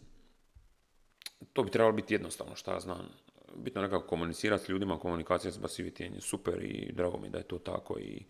[1.53, 3.09] to bi trebalo biti jednostavno, šta ja znam.
[3.57, 7.49] Bitno nekako komunicirati s ljudima, komunikacija s Basivity je super i drago mi da je
[7.49, 8.25] to tako i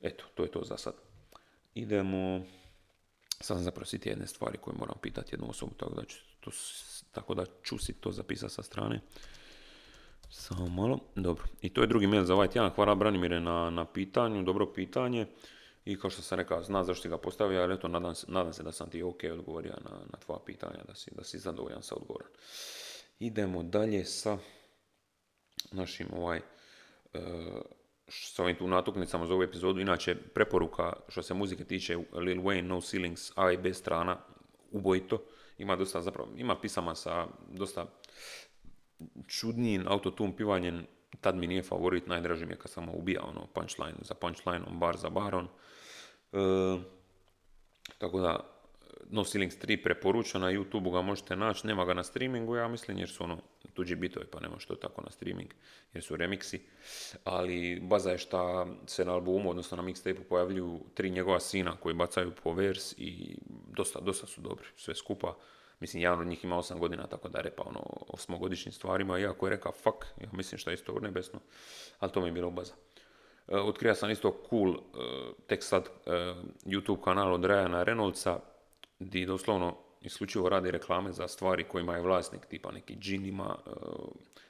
[0.00, 0.94] eto, to je to za sad.
[1.74, 2.44] Idemo,
[3.28, 6.56] sad sam zapravo siti jedne stvari koje moram pitati jednu osobu, tako da ću, to,
[7.12, 9.00] tako da ću si to zapisati sa strane.
[10.30, 11.44] Samo malo, dobro.
[11.62, 12.70] I to je drugi mail za ovaj tjedan.
[12.70, 15.26] Hvala Branimire na, na pitanju, dobro pitanje.
[15.84, 18.72] I kao što sam rekao, zna zašto ga postavio, ali eto, nadam nadam se da
[18.72, 22.28] sam ti ok odgovorio na, na tvoja pitanja, da si, da si zadovoljan sa odgovorom.
[23.18, 24.38] Idemo dalje sa
[25.72, 26.40] našim ovaj,
[27.14, 27.20] uh,
[28.08, 29.80] s ovim tu natuknicama za ovu epizodu.
[29.80, 34.18] Inače, preporuka što se muzike tiče Lil Wayne, No Ceilings, A i B strana,
[34.70, 35.22] ubojito.
[35.58, 37.86] Ima dosta, zapravo, ima pisama sa dosta
[39.26, 40.86] čudnijim autotune pivanjem,
[41.20, 44.96] tad mi nije favorit, najdraži mi je kad sam ubija ono punchline za punchlineom, bar
[44.96, 45.48] za baron.
[46.32, 46.38] E,
[47.98, 48.55] tako da,
[49.10, 52.98] No Ceilings 3 preporuča, na YouTube ga možete naći, nema ga na streamingu, ja mislim,
[52.98, 53.38] jer su ono
[53.74, 55.50] tuđi bitovi, pa nema što tako na streaming,
[55.94, 56.60] jer su remiksi.
[57.24, 61.94] Ali baza je šta se na albumu, odnosno na mixtape pojavljuju tri njegova sina koji
[61.94, 63.36] bacaju po vers i
[63.76, 65.36] dosta, dosta su dobri, sve skupa.
[65.80, 69.50] Mislim, jedan od njih ima 8 godina, tako da repa ono osmogodišnjim stvarima, iako je
[69.50, 71.40] rekao fuck, ja mislim što je isto nebesno,
[71.98, 72.74] ali to mi je bilo baza.
[73.46, 74.76] Uh, otkrio sam isto cool, uh,
[75.46, 76.12] tek sad, uh,
[76.64, 78.38] YouTube kanal od Ryana Reynoldsa,
[78.98, 83.56] di doslovno isključivo radi reklame za stvari kojima je vlasnik, tipa neki džin ima,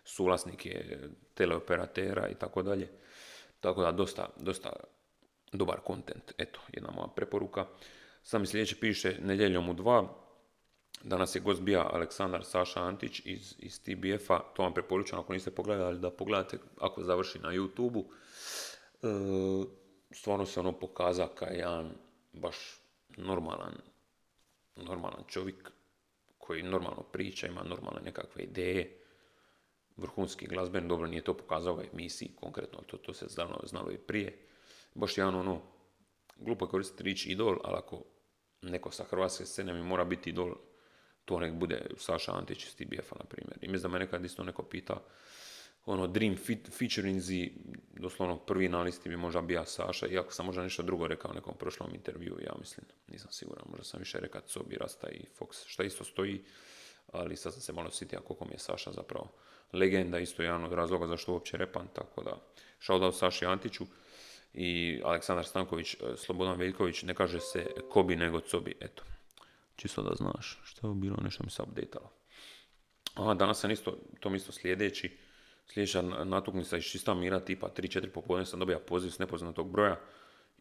[0.05, 2.89] suvlasnik je teleoperatera i tako dalje.
[3.61, 4.73] Tako da dosta, dosta
[5.53, 6.33] dobar kontent.
[6.39, 7.67] Eto, jedna moja preporuka.
[8.23, 10.27] Sam sljedeće piše nedjeljom u dva,
[11.03, 15.51] Danas je gost bio Aleksandar Saša Antić iz, iz TBF-a, to vam preporučam ako niste
[15.51, 18.05] pogledali da pogledate ako završi na YouTube-u.
[19.03, 19.07] E,
[20.11, 21.93] stvarno se ono pokaza kao jedan
[22.33, 22.57] baš
[23.17, 23.75] normalan,
[24.77, 25.71] normalan čovjek
[26.39, 28.99] koji normalno priča, ima normalne nekakve ideje,
[29.97, 33.99] vrhunski glazben, dobro nije to pokazao u emisiji konkretno, to, to se znalo, znalo i
[33.99, 34.39] prije.
[34.95, 35.61] Baš jedan ono,
[36.37, 38.03] glupo koristiti rič idol, ali ako
[38.63, 40.55] neko sa hrvatske scene mi mora biti idol,
[41.25, 43.59] to nek bude Saša Antić iz TBF-a, na primjer.
[43.63, 45.03] I mislim da me nekad isto neko pita,
[45.87, 46.37] ono, Dream
[46.79, 47.53] featuringzi,
[47.97, 51.35] doslovno prvi na listi bi možda bio Saša, iako sam možda nešto drugo rekao u
[51.35, 55.67] nekom prošlom intervju, ja mislim, nisam siguran, možda sam više rekao Cobi, Rasta i Fox,
[55.67, 56.45] šta isto stoji,
[57.13, 59.33] ali sad sam se malo sitio koliko mi je Saša zapravo
[59.73, 62.37] legenda, isto jedan od razloga zašto uopće repan, tako da
[62.81, 63.87] shoutout Saši Antiću
[64.55, 69.03] i Aleksandar Stanković, e, Slobodan Veljković, ne kaže se Kobi nego Cobi, eto,
[69.77, 72.11] Čisto da znaš što je bilo, nešto mi se updatealo.
[73.15, 75.17] A, danas sam isto, to mi isto sljedeći,
[75.67, 80.01] sljedeća natuknica iz čista mira, tipa 3-4 popodne sam dobija poziv s nepoznatog broja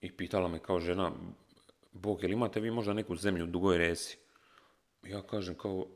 [0.01, 1.11] i pitala me kao žena,
[1.91, 4.17] Bog, jel imate vi možda neku zemlju u dugoj resi?
[5.03, 5.87] Ja kažem kao,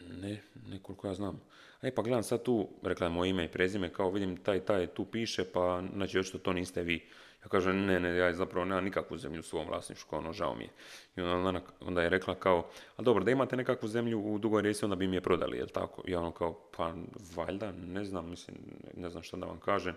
[0.00, 1.40] ne, nekoliko ja znam.
[1.82, 4.86] E pa gledam sad tu, rekla je moje ime i prezime, kao vidim taj taj
[4.86, 7.08] tu piše, pa znači očito to niste vi.
[7.42, 10.64] Ja kažem, ne, ne, ja zapravo nemam nikakvu zemlju u svom vlasništvu, ono, žao mi
[10.64, 10.70] je.
[11.16, 14.84] I onda, onda je rekla kao, a dobro, da imate nekakvu zemlju u dugoj resi,
[14.84, 16.02] onda bi mi je prodali, jel tako?
[16.06, 16.94] I ono kao, pa
[17.34, 18.56] valjda, ne znam, mislim,
[18.94, 19.94] ne znam što da vam kažem.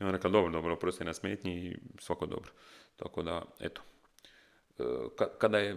[0.00, 2.50] I ona rekla, dobro, dobro, prosti na smetnji i svako dobro.
[2.96, 3.82] Tako da, eto,
[4.78, 4.84] e,
[5.38, 5.76] kada je,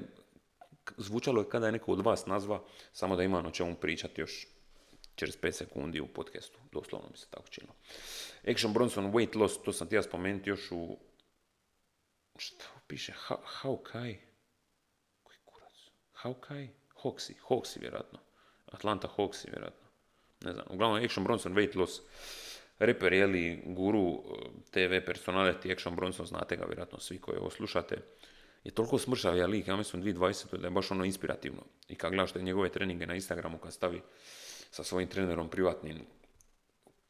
[0.98, 4.48] zvučalo je kada je neko od vas nazva, samo da ima o čemu pričati još
[5.16, 7.74] čez 5 sekundi u podcastu, doslovno mi se tako činilo.
[8.52, 10.98] Action Bronson Weight Loss, to sam ti ja spomenuti još u
[12.38, 13.14] Šta piše?
[13.84, 14.18] Kai?
[15.24, 15.74] Koji kurac?
[16.24, 16.70] How Kai?
[17.04, 17.34] Hoxi.
[17.48, 18.20] Hoxi vjerojatno.
[18.66, 19.88] Atlanta Hoxi vjerojatno.
[20.42, 20.66] Ne znam.
[20.70, 22.02] Uglavnom Action Bronson Weight Loss.
[22.80, 27.50] reper, je li guru, e, TV personality, Action Bronson, znate ga vjerojatno svi koji ovo
[27.50, 27.98] slušate,
[28.64, 30.58] je toliko smršav ja lik, ja mislim 2020.
[30.58, 31.64] da je baš ono inspirativno.
[31.90, 34.02] I kad gledaš te njegove treninge na Instagramu, kad stavi
[34.72, 36.06] sa svojim trenerom privatnim,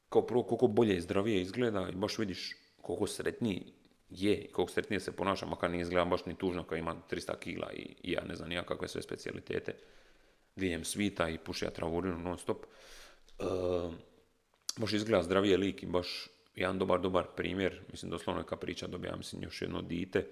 [0.09, 3.73] kao prvo koliko bolje i zdravije izgleda i baš vidiš koliko sretniji
[4.09, 7.71] je koliko sretnije se ponaša, makar ne izgleda baš ni tužno kao ima 300 kila
[7.73, 9.75] i, ja ne znam ja sve specijalitete.
[10.55, 12.65] Diljem svita i puši travurinu non stop.
[13.39, 13.43] E,
[14.77, 17.81] baš izgleda zdravije lik i baš jedan dobar, dobar primjer.
[17.91, 20.27] Mislim, doslovno je priča dobija, mislim, još jedno dite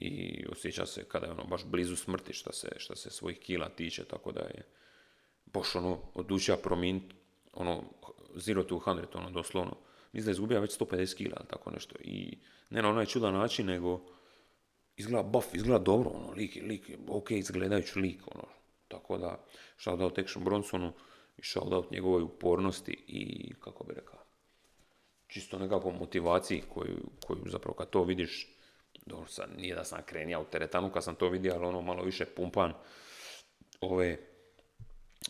[0.00, 3.68] i osjeća se kada je ono baš blizu smrti što se, šta se svojih kila
[3.68, 4.62] tiče, tako da je
[5.46, 7.14] baš ono odlučio promijeniti
[7.52, 7.84] ono
[8.34, 9.76] zero to 100, ono doslovno.
[10.12, 11.94] Mislim da je izgubio već 150 kila, tako nešto.
[12.00, 12.38] I
[12.70, 14.00] ne na onaj čudan način, nego
[14.96, 18.44] izgleda buff, izgleda dobro, ono, lik, lik, ok, izgledajući lik, ono.
[18.88, 19.44] Tako da,
[19.76, 20.92] shoutout Action Bronsonu
[21.36, 24.18] i shoutout njegovoj upornosti i, kako bi rekao,
[25.26, 28.54] čisto nekako motivaciji koju, koju zapravo kad to vidiš,
[29.06, 32.02] dobro sad nije da sam krenija u teretanu kad sam to vidio, ali ono malo
[32.02, 32.72] više pumpan
[33.80, 34.18] ove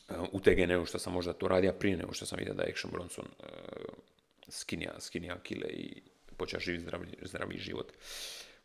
[0.09, 2.71] uh, utege nego što sam možda to radio prije nego što sam vidio da je
[2.71, 3.47] Action Bronson uh,
[4.49, 6.03] skinija, skinija kile i
[6.39, 7.93] počeo živjeti zdravi, zdravi život.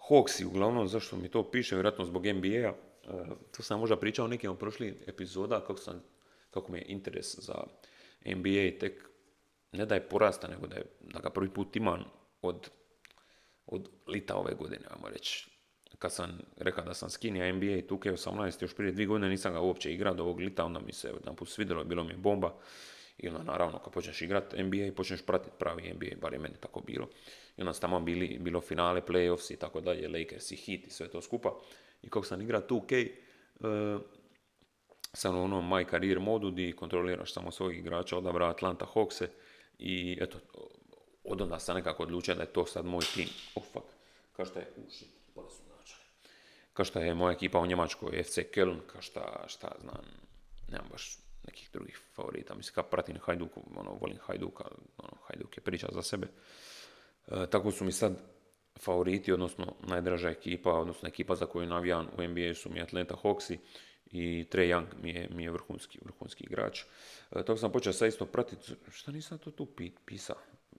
[0.09, 4.51] Hawksi, uglavnom, zašto mi to piše, vjerojatno zbog NBA-a, uh, to sam možda pričao nekim
[4.51, 6.03] od prošlih epizoda, kako, sam,
[6.51, 7.63] kako mi je interes za
[8.25, 9.09] NBA tek
[9.71, 12.03] ne da je porasta, nego da, je, da ga prvi put imam
[12.41, 12.69] od
[13.65, 15.49] od lita ove godine, ajmo reći.
[15.99, 19.59] Kad sam rekao da sam skinio NBA i 2K18, još prije dvije godine nisam ga
[19.59, 22.55] uopće igrao do ovog lita, onda mi se jedan put svidjelo, bilo mi je bomba.
[23.17, 26.55] I onda naravno kad počneš igrati NBA i počneš pratiti pravi NBA, bar je meni
[26.59, 27.09] tako bilo.
[27.57, 31.07] I onda tamo bili, bilo finale, playoffs i tako dalje, Lakers i Heat i sve
[31.07, 31.59] to skupa.
[32.01, 33.09] I kako sam igrao 2K,
[33.59, 34.01] uh,
[35.13, 39.27] sam u onom my career modu gdje kontroliraš samo svojih igrača, odabra Atlanta Hawkse
[39.79, 40.37] i eto,
[41.23, 43.27] od onda sam nekako odlučio da je to sad moj tim.
[43.55, 43.85] Oh fuck,
[44.33, 45.63] kao što je, uši, su
[46.73, 50.05] Kao što je moja ekipa u Njemačkoj, FC Köln, kao šta, šta znam,
[50.71, 52.55] nemam baš nekih drugih favorita.
[52.55, 54.63] Mislim, kao pratim Hajduk, ono, volim Hajduka,
[54.97, 56.27] ono, Hajduk je priča za sebe.
[57.27, 58.17] E, tako su mi sad
[58.79, 63.57] favoriti, odnosno najdraža ekipa, odnosno ekipa za koju navijam u NBA su mi Atlanta Hawksi
[64.05, 66.81] i Trey Young mi je, mi je vrhunski, vrhunski igrač.
[66.81, 66.85] E,
[67.31, 69.67] tako sam počeo sad isto pratiti, šta nisam to tu
[70.05, 70.37] pisao?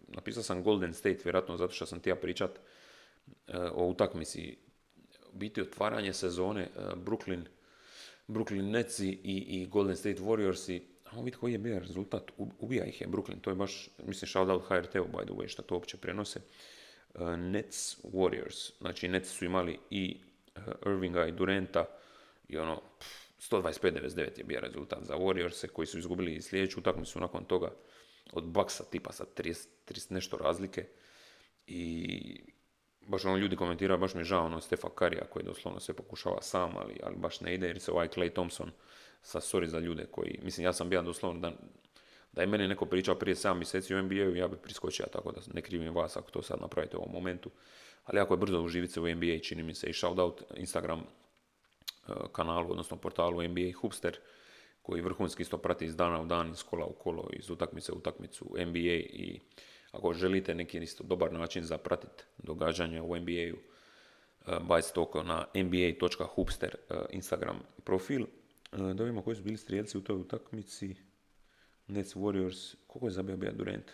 [0.08, 4.56] napisao sam Golden State, vjerojatno zato što sam ti ja pričat e, o utakmici,
[5.32, 7.44] biti otvaranje sezone e, Brooklyn,
[8.28, 12.84] Brooklyn Nets i, i Golden State Warriors i ajmo vidjeti koji je bio rezultat, ubija
[12.84, 15.74] ih je Brooklyn, to je baš, mislim, shout out HRT-u, by the way, što to
[15.74, 16.40] uopće prenose.
[17.14, 20.16] Uh, Nets Warriors, znači Nets su imali i
[20.86, 21.84] Irvinga i Durenta
[22.48, 22.82] i ono,
[23.50, 27.70] 125-99 je bio rezultat za Warriors koji su izgubili sljedeću utakmicu nakon toga
[28.32, 30.86] od baksa tipa sa 30, 30 nešto razlike.
[31.66, 32.53] I
[33.06, 36.42] baš ono ljudi komentiraju, baš mi je žao ono Stefa Karija koji doslovno sve pokušava
[36.42, 38.70] sam, ali, ali baš ne ide jer se ovaj Clay Thompson
[39.22, 41.52] sa sorry za ljude koji, mislim ja sam bio doslovno da,
[42.32, 45.40] da je meni neko pričao prije 7 mjeseci u NBA-u, ja bi priskočio, tako da
[45.54, 47.50] ne krivim vas ako to sad napravite u ovom momentu.
[48.04, 52.14] Ali jako je brzo uživiti u NBA, čini mi se i shout out Instagram uh,
[52.32, 54.18] kanalu, odnosno portalu NBA Hubster,
[54.82, 57.96] koji vrhunski isto prati iz dana u dan, iz kola u kolo, iz utakmice u
[57.96, 59.40] utakmicu NBA i
[59.94, 65.46] ako želite neki isto dobar način za pratiti događanja u NBA-u, uh, bacite oko na
[65.54, 68.22] nba.hupster uh, Instagram profil.
[68.22, 70.96] Uh, da vidimo koji su bili strijelci u toj utakmici.
[71.88, 73.90] Nets Warriors, koliko je zabio bija Durant?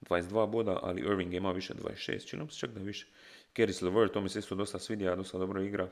[0.00, 3.06] 22 boda, ali Irving ima više 26, čini se čak da više.
[3.52, 5.88] Keris LeVert, to mi se isto dosta svidija, dosta dobro igra.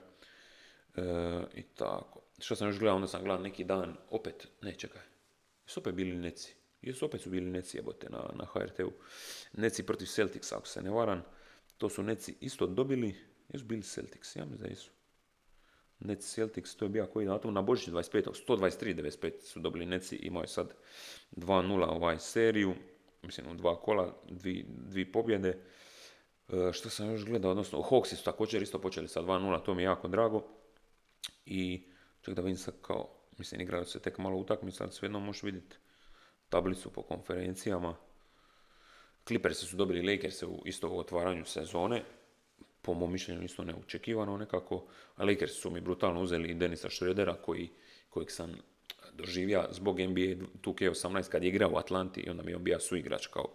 [1.54, 5.02] I tako što sam još gledao, onda sam gledao neki dan, opet, ne čekaj,
[5.66, 8.92] jesu opet bili neci, jesu opet su bili neci jebote na, na HRT-u,
[9.52, 11.22] neci protiv Celtics, ako se ne varam,
[11.78, 13.14] to su neci isto dobili,
[13.48, 14.90] jesu bili Celtics, ja mislim da jesu.
[16.00, 18.46] Neci Celtics, to je bio koji datum, na Božić 25.
[18.48, 20.74] 123.95 su dobili Neci, imaju sad
[21.36, 22.74] 2-0 ovaj seriju,
[23.22, 25.48] mislim u dva kola, dvi, dvi pobjede.
[26.48, 29.82] E, što sam još gledao, odnosno Hawksi su također isto počeli sa 2-0, to mi
[29.82, 30.44] je jako drago.
[31.46, 31.82] I
[32.20, 35.76] Čak da vidim sad kao, mislim igraju se tek malo utakmica, ali svejedno možeš vidjeti
[36.48, 37.96] tablicu po konferencijama.
[39.26, 42.04] Clippers su dobili Lakers u isto u otvaranju sezone,
[42.82, 44.86] po mom mišljenju isto neočekivano nekako,
[45.16, 47.68] a Lakers su mi brutalno uzeli Denisa Šredera koji,
[48.08, 48.54] kojeg sam
[49.12, 52.80] doživio zbog NBA 2K18 kad je igrao u Atlanti i onda mi je on bio
[52.80, 53.54] suigrač kao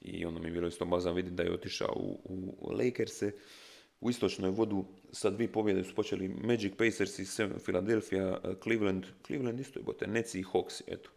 [0.00, 2.20] i onda mi je bilo isto bazan vidjeti da je otišao u,
[2.60, 3.32] u Lakers-e
[4.02, 7.26] u istočnoj vodu sa dvije pobjede su počeli Magic Pacers i
[7.64, 11.10] Philadelphia, eh, Cleveland, Cleveland isto je bote, Nets i Hawks, eto.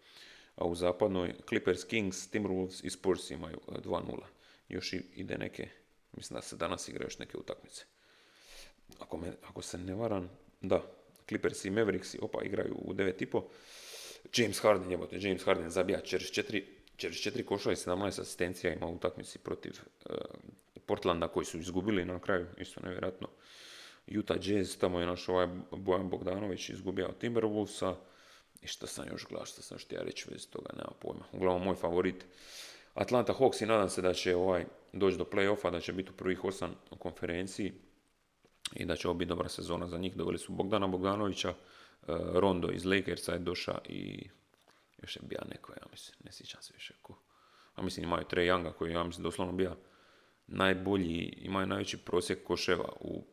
[0.56, 4.24] A u zapadnoj Clippers, Kings, Timberwolves i Spurs imaju 2-0.
[4.24, 4.28] Eh,
[4.70, 5.70] još ide neke,
[6.14, 7.86] mislim da se danas igra još neke utakmice.
[9.00, 10.30] Ako, me, ako se ne varam,
[10.62, 10.82] da,
[11.28, 13.42] Clippers i Mavericks opa igraju u 9.5.
[14.36, 18.88] James Harden, jebote, James Harden zabija čez četiri, čez četiri koša i 17 asistencija ima
[18.88, 19.72] utakmici protiv
[20.10, 20.16] uh,
[20.86, 23.28] Portlanda koji su izgubili na kraju, isto nevjerojatno.
[24.20, 27.96] Utah Jazz, tamo je naš ovaj Bojan Bogdanović izgubio od Timberwolvesa.
[28.66, 31.26] I što sam još gledao, što sam htio reći već toga, nema pojma.
[31.32, 32.26] Uglavnom, moj favorit
[32.94, 36.18] Atlanta Hawks i nadam se da će ovaj doći do playoffa, da će biti u
[36.18, 37.74] prvih osam u konferenciji
[38.76, 40.16] i da će ovo biti dobra sezona za njih.
[40.16, 41.54] Doveli su Bogdana Bogdanovića, e,
[42.34, 44.30] Rondo iz Lakersa je došao i
[45.02, 47.18] još je bija neko, ja mislim, ne sjećam se više ko.
[47.76, 49.76] A mislim imaju Trey Younga koji ja mislim doslovno bija
[50.48, 53.24] najbolji, imaju najveći prosjek koševa u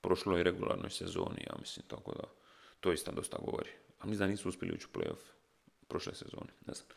[0.00, 2.24] prošloj regularnoj sezoni, ja mislim, tako da
[2.80, 3.70] to isto dosta govori.
[4.04, 5.20] A mislim da nisu uspjeli ući u playoff
[5.88, 6.88] prošle sezone, ne znam.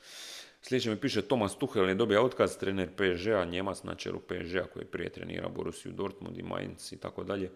[0.62, 4.84] Sljedeće mi piše Thomas Tuchel je dobio otkaz, trener PSG-a, Njemac na čelu PSG-a koji
[4.84, 7.52] je prije trenira Borussiju Dortmund i Mainz i tako dalje.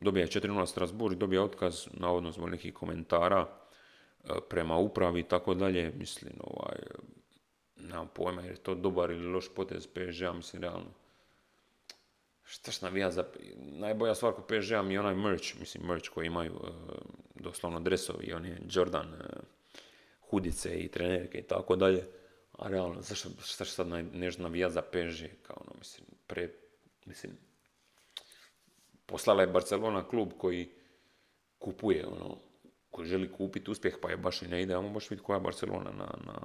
[0.00, 3.46] Dobija je 4-0 Strasbourg, dobija otkaz, navodno zbog nekih komentara
[4.24, 5.92] e, prema upravi i tako dalje.
[5.98, 6.78] Mislim, ovaj,
[7.76, 10.90] nemam pojma jer je to dobar ili loš potez PSG-a, mislim, realno.
[12.50, 13.24] Šta navija za...
[13.56, 16.68] Najbolja stvar kod PSG-a mi je onaj merch, mislim, merch koji imaju uh,
[17.34, 19.20] doslovno dresovi, i on je Jordan uh,
[20.30, 22.06] hudice i trenerke i tako dalje.
[22.52, 26.48] A realno, zašto, šta sad nešto navija za PSG, kao ono, mislim, pre,
[27.06, 27.32] mislim,
[29.06, 30.70] poslala je Barcelona klub koji
[31.58, 32.36] kupuje, ono,
[32.90, 35.40] koji želi kupiti uspjeh, pa je baš i ne ide, ajmo baš vidjeti koja je
[35.40, 36.40] Barcelona na, na,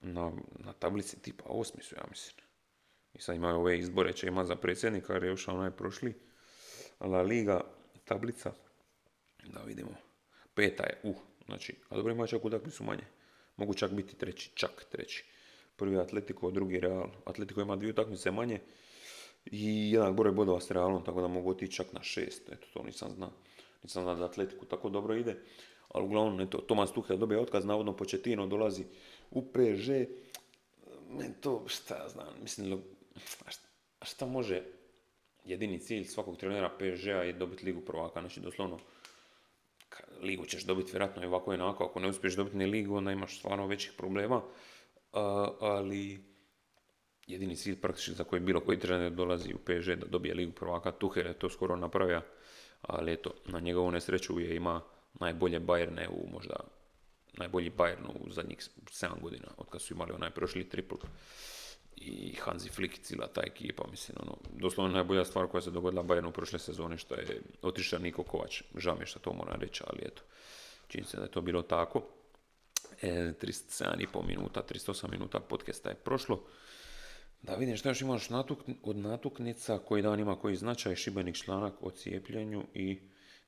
[0.00, 2.43] na, na tablici tipa osmi su, ja mislim.
[3.14, 6.14] I sad imaju ove izbore, će ima za predsjednika, jer je još onaj prošli
[7.00, 7.60] La Liga
[8.04, 8.52] tablica.
[9.44, 9.94] Da vidimo.
[10.54, 13.04] Peta je, uh, znači, a dobro ima čak utakmicu manje.
[13.56, 15.24] Mogu čak biti treći, čak treći.
[15.76, 17.08] Prvi Atletico, drugi Real.
[17.24, 18.60] Atletico ima dvije utakmice manje
[19.44, 22.48] i jedan broj bodova s Realom, tako da mogu otići čak na šest.
[22.48, 23.32] Eto, to nisam znao.
[23.82, 25.36] Nisam znao da Atletiku tako dobro ide.
[25.88, 28.84] Ali uglavnom, eto, Tomas Tuchel dobije otkaz, navodno Početino dolazi
[29.30, 29.90] u PSG.
[31.10, 32.82] Men to, šta ja znam, mislim,
[34.00, 34.62] a šta može
[35.44, 38.78] jedini cilj svakog trenera PSG-a je dobiti ligu prvaka, znači doslovno
[40.22, 43.12] ligu ćeš dobiti vjerojatno i ovako i onako, ako ne uspiješ dobiti ni ligu, onda
[43.12, 44.42] imaš stvarno većih problema,
[45.60, 46.24] ali
[47.26, 50.92] jedini cilj praktički za koji bilo koji trener dolazi u PSG da dobije ligu prvaka,
[50.92, 52.22] Tuchel je to skoro napravio,
[52.82, 54.80] ali eto, na njegovu nesreću je ima
[55.14, 56.56] najbolje Bayerne u možda
[57.32, 60.98] najbolji Bayern u zadnjih 7 godina, od kad su imali onaj prošli triple
[61.96, 66.30] i Hansi Flick cijela ta ekipa, mislim, ono, doslovno najbolja stvar koja se dogodila Bayernu
[66.30, 70.02] prošle sezone, što je otišao Niko Kovač, žao mi je što to moram reći, ali
[70.04, 70.22] eto,
[70.88, 72.02] čini se da je to bilo tako.
[73.02, 76.44] E, 37,5 minuta, 38 minuta podcasta je prošlo.
[77.42, 81.74] Da vidim što još imaš natuk, od natuknica, koji dan ima koji značaj, Šibenik članak
[81.80, 82.98] o cijepljenju i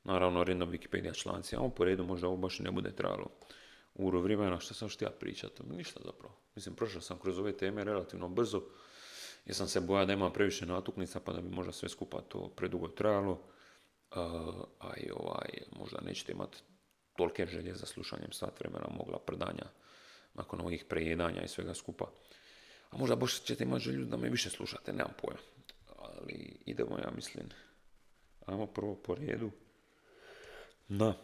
[0.05, 1.57] naravno random Wikipedia članci.
[1.57, 3.31] A po redu možda ovo baš ne bude trajalo
[3.99, 5.63] uro vremena, što sam htio pričati?
[5.63, 6.35] Ništa zapravo.
[6.55, 8.63] Mislim, prošao sam kroz ove teme relativno brzo,
[9.47, 12.49] jer sam se bojao da ima previše natuknica, pa da bi možda sve skupa to
[12.49, 13.43] predugo trajalo.
[14.81, 16.59] a i ovaj, možda nećete imati
[17.17, 19.67] tolike želje za slušanjem sat vremena mogla predanja
[20.35, 22.11] nakon ovih prejedanja i svega skupa.
[22.91, 25.41] A možda baš ćete imati želju da me više slušate, nemam pojma.
[25.99, 27.45] Ali idemo, ja mislim,
[28.47, 29.51] ajmo prvo po redu.
[30.89, 31.15] Na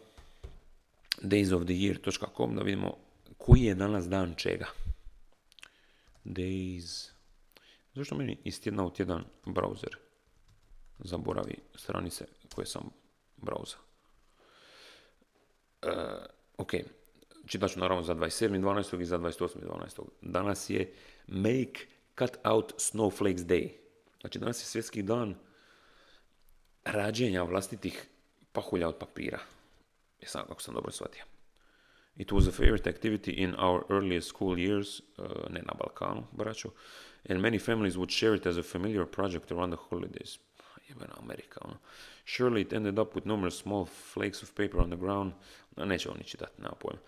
[1.21, 2.97] daysoftheyear.com da vidimo
[3.37, 4.65] koji je danas dan čega.
[6.25, 7.09] Days...
[7.95, 9.95] Zašto meni iz tjedna u tjedan browser
[10.99, 12.89] zaboravi stranice koje sam
[13.37, 13.77] browser?
[15.81, 15.89] Uh,
[16.57, 16.71] ok,
[17.45, 19.01] čitat ću naravno za 27.12.
[19.01, 20.01] i za 28.12.
[20.21, 20.93] Danas je
[21.27, 21.79] Make
[22.19, 23.69] Cut Out Snowflakes Day.
[24.21, 25.35] Znači danas je svjetski dan
[26.85, 28.05] rađenja vlastitih
[28.51, 29.39] pahulja od papira.
[30.23, 31.23] Jesam, kako sam dobro shvatio.
[32.15, 36.69] It was a favorite activity in our earliest school years, uh, ne na Balkanu, braću,
[37.29, 40.39] and many families would share it as a familiar project around the holidays.
[40.89, 41.77] Jebena Amerika, ono.
[42.25, 45.33] Surely it ended up with numerous small flakes of paper on the ground.
[45.77, 46.99] No, neće oni čitati, nema pojma.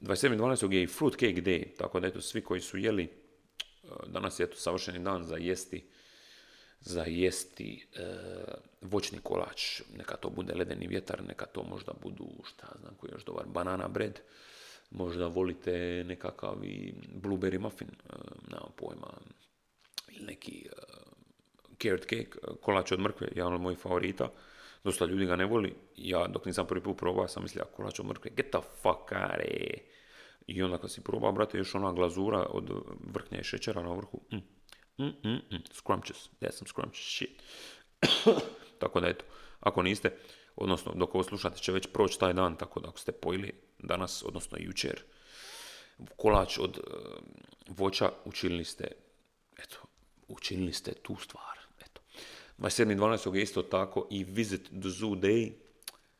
[0.00, 0.72] 27.12.
[0.72, 3.08] je i fruit cake day, tako da eto, svi koji su jeli,
[3.82, 5.84] uh, danas je eto savršeni dan za jesti
[6.84, 8.04] za jesti e,
[8.80, 13.24] voćni kolač, neka to bude ledeni vjetar, neka to možda budu, šta znam koji još
[13.24, 14.20] dobar, banana bread,
[14.90, 18.14] možda volite nekakav i blueberry muffin, e,
[18.50, 19.12] nemam pojma,
[20.08, 20.82] ili neki e,
[21.82, 22.30] carrot cake,
[22.60, 24.30] kolač od mrkve, jedan od mojih favorita,
[24.84, 28.06] dosta ljudi ga ne voli, ja dok nisam prvi put probao sam mislio, kolač od
[28.06, 29.40] mrkve, get the fuck out
[30.46, 32.70] I onda kad si probao, brate, još ona glazura od
[33.14, 34.36] vrhnja i šećera na vrhu, mm,
[34.98, 35.62] Mm, mm, mm.
[35.72, 36.30] Scrumptious.
[36.40, 37.42] Yeah, some scrumptious shit.
[38.80, 39.24] tako da eto,
[39.60, 40.16] ako niste,
[40.56, 44.22] odnosno dok ovo slušate će već proći taj dan, tako da ako ste pojili danas,
[44.26, 45.02] odnosno jučer,
[46.16, 46.94] kolač od uh,
[47.68, 48.88] voća, učinili ste,
[49.58, 49.76] eto,
[50.28, 51.58] učinili ste tu stvar.
[51.80, 52.00] Eto.
[52.58, 53.34] 27.12.
[53.34, 55.52] je isto tako i Visit the Zoo Day,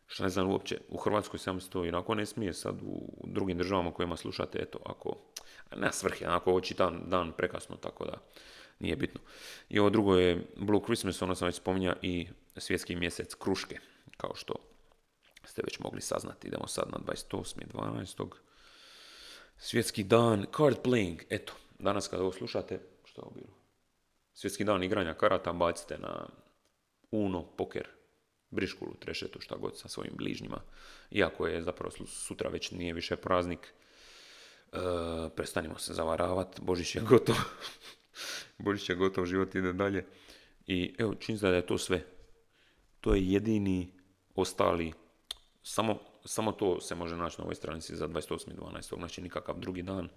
[0.06, 3.58] što ne znam uopće, u Hrvatskoj sam se to inako ne smije, sad u drugim
[3.58, 5.16] državama kojima slušate, eto, ako,
[5.76, 8.18] ne svrhe, ako ovo čitam dan prekasno, tako da
[8.78, 9.20] nije bitno.
[9.68, 13.78] I ovo drugo je Blue Christmas, ono sam već spominja, i svjetski mjesec kruške,
[14.16, 14.54] kao što
[15.44, 16.48] ste već mogli saznati.
[16.48, 18.26] Idemo sad na 28.12.
[19.56, 21.22] Svjetski dan card playing.
[21.30, 23.62] Eto, danas kada ovo slušate, što je ovo bilo?
[24.34, 26.26] Svjetski dan igranja karata bacite na
[27.10, 27.88] Uno, poker,
[28.50, 30.60] briškulu, trešetu, šta god sa svojim bližnjima.
[31.10, 33.74] Iako je zapravo sutra već nije više praznik,
[34.72, 34.78] e,
[35.36, 37.36] prestanimo se zavaravati, Božić je gotov.
[38.58, 40.06] Božić je gotov, život ide dalje.
[40.66, 42.02] I evo, čini se da je to sve.
[43.00, 43.92] To je jedini
[44.34, 44.92] ostali,
[45.62, 48.98] samo, samo to se može naći na ovoj stranici za 28.12.
[48.98, 50.08] Znači nikakav drugi dan.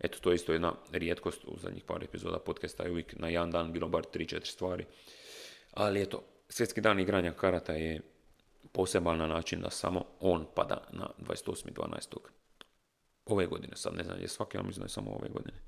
[0.00, 3.50] Eto, to je isto jedna rijetkost u zadnjih par epizoda podcasta je uvijek na jedan
[3.50, 4.86] dan bilo bar 3-4 stvari.
[5.72, 8.00] Ali eto, svjetski dan igranja karata je
[8.72, 12.16] poseban na način da samo on pada na 28.12.
[13.26, 15.58] Ove godine, sad ne znam, je svaki, ja mislim da je samo ove godine.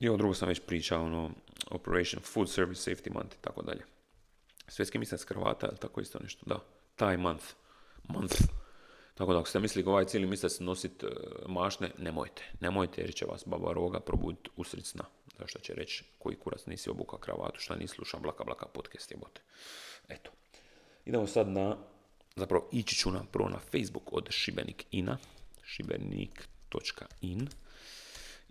[0.00, 1.30] I ovo drugo sam već pričao, ono,
[1.70, 3.82] Operation Food Service Safety Month i tako dalje.
[4.68, 6.60] Svjetski mjesec Hrvata, ili tako isto nešto, da.
[6.96, 7.44] Taj month.
[8.08, 8.36] Month.
[9.14, 11.12] Tako da ako ste mislili ovaj cijeli mjesec nositi uh,
[11.46, 12.42] mašne, nemojte.
[12.60, 15.04] Nemojte jer će vas baba roga probuditi usred sna.
[15.38, 19.40] Zašto će reći koji kurac nisi obuka kravatu, šta nisi slušao blaka blaka podcast jebote.
[20.08, 20.30] Eto.
[21.04, 21.76] Idemo sad na,
[22.36, 25.18] zapravo ići ću na, prvo na Facebook od Šibenik Ina,
[25.62, 27.48] šibenik.in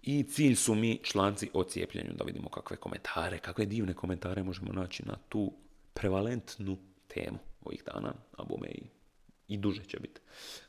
[0.02, 4.74] i cilj su mi članci o cijepljenju, da vidimo kakve komentare, kakve divne komentare možemo
[4.74, 5.54] naći na tu
[5.94, 6.78] prevalentnu
[7.08, 8.84] temu ovih dana, a bome i,
[9.48, 10.22] i duže će biti.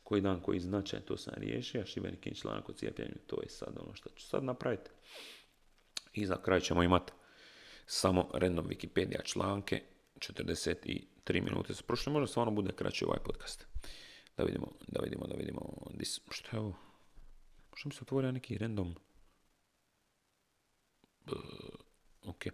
[0.03, 3.79] Koji dan, koji značaj, to sam riješio, a Šibenikin članak o cijepljenju, to je sad
[3.81, 4.91] ono što ću sad napraviti.
[6.13, 7.13] I za kraj ćemo imati
[7.87, 9.83] samo random Wikipedia članke,
[10.19, 13.67] 43 minute su prošle, možda stvarno bude kraći ovaj podcast.
[14.37, 15.61] Da vidimo, da vidimo, da vidimo,
[16.31, 16.75] što je ovo?
[17.71, 18.95] Možda mi se otvorio neki random
[22.25, 22.47] ok.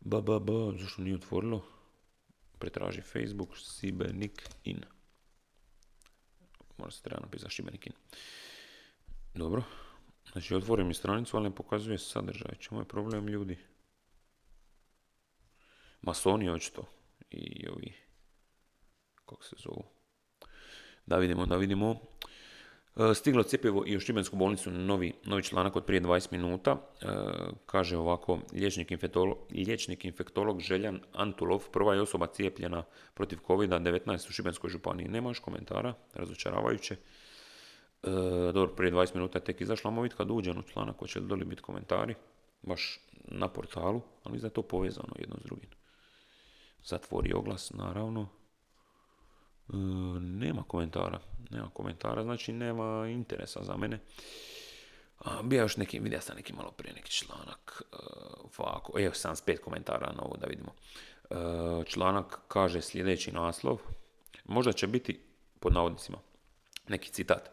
[0.00, 1.64] Ba, ba, ba, zašto nije otvorilo?
[2.58, 4.80] Pretraži Facebook, Sibenik in.
[6.78, 7.92] Možda se treba napisati Šibenik in.
[9.34, 9.62] Dobro.
[10.32, 12.54] Znači, otvorim mi stranicu, ali ne pokazuje sadržaj.
[12.58, 13.58] Čemu je problem, ljudi?
[16.02, 16.84] Masoni očito.
[17.30, 17.92] I ovi...
[19.14, 19.84] Kako se zovu?
[21.06, 22.00] Da vidimo, da vidimo.
[22.96, 26.70] E, stiglo cjepivo i u Šibensku bolnicu novi, novi članak od prije 20 minuta.
[26.72, 27.06] E,
[27.66, 32.84] kaže ovako, liječnik infektolog, liječnik infektolog Željan Antulov, prva je osoba cijepljena
[33.14, 35.08] protiv COVID-19 u Šibenskoj županiji.
[35.08, 36.94] Nema još komentara, razočaravajuće.
[36.94, 38.10] E,
[38.52, 41.44] dobro, prije 20 minuta je tek izašla, vidjeti kad uđem u članak, hoće li doli
[41.44, 42.14] biti komentari,
[42.62, 45.70] baš na portalu, ali mislim da je to povezano jedno s drugim.
[46.84, 48.28] Zatvori oglas, naravno.
[50.20, 51.18] Nema komentara
[51.50, 53.98] nema komentara, znači nema interesa za mene.
[55.18, 59.58] A, bio još neki, vidio sam neki malo prije neki članak, uh, ovako, evo 75
[59.58, 60.72] komentara na ovo da vidimo.
[61.30, 63.78] Uh, članak kaže sljedeći naslov,
[64.44, 65.20] možda će biti,
[65.60, 66.18] pod navodnicima,
[66.88, 67.50] neki citat,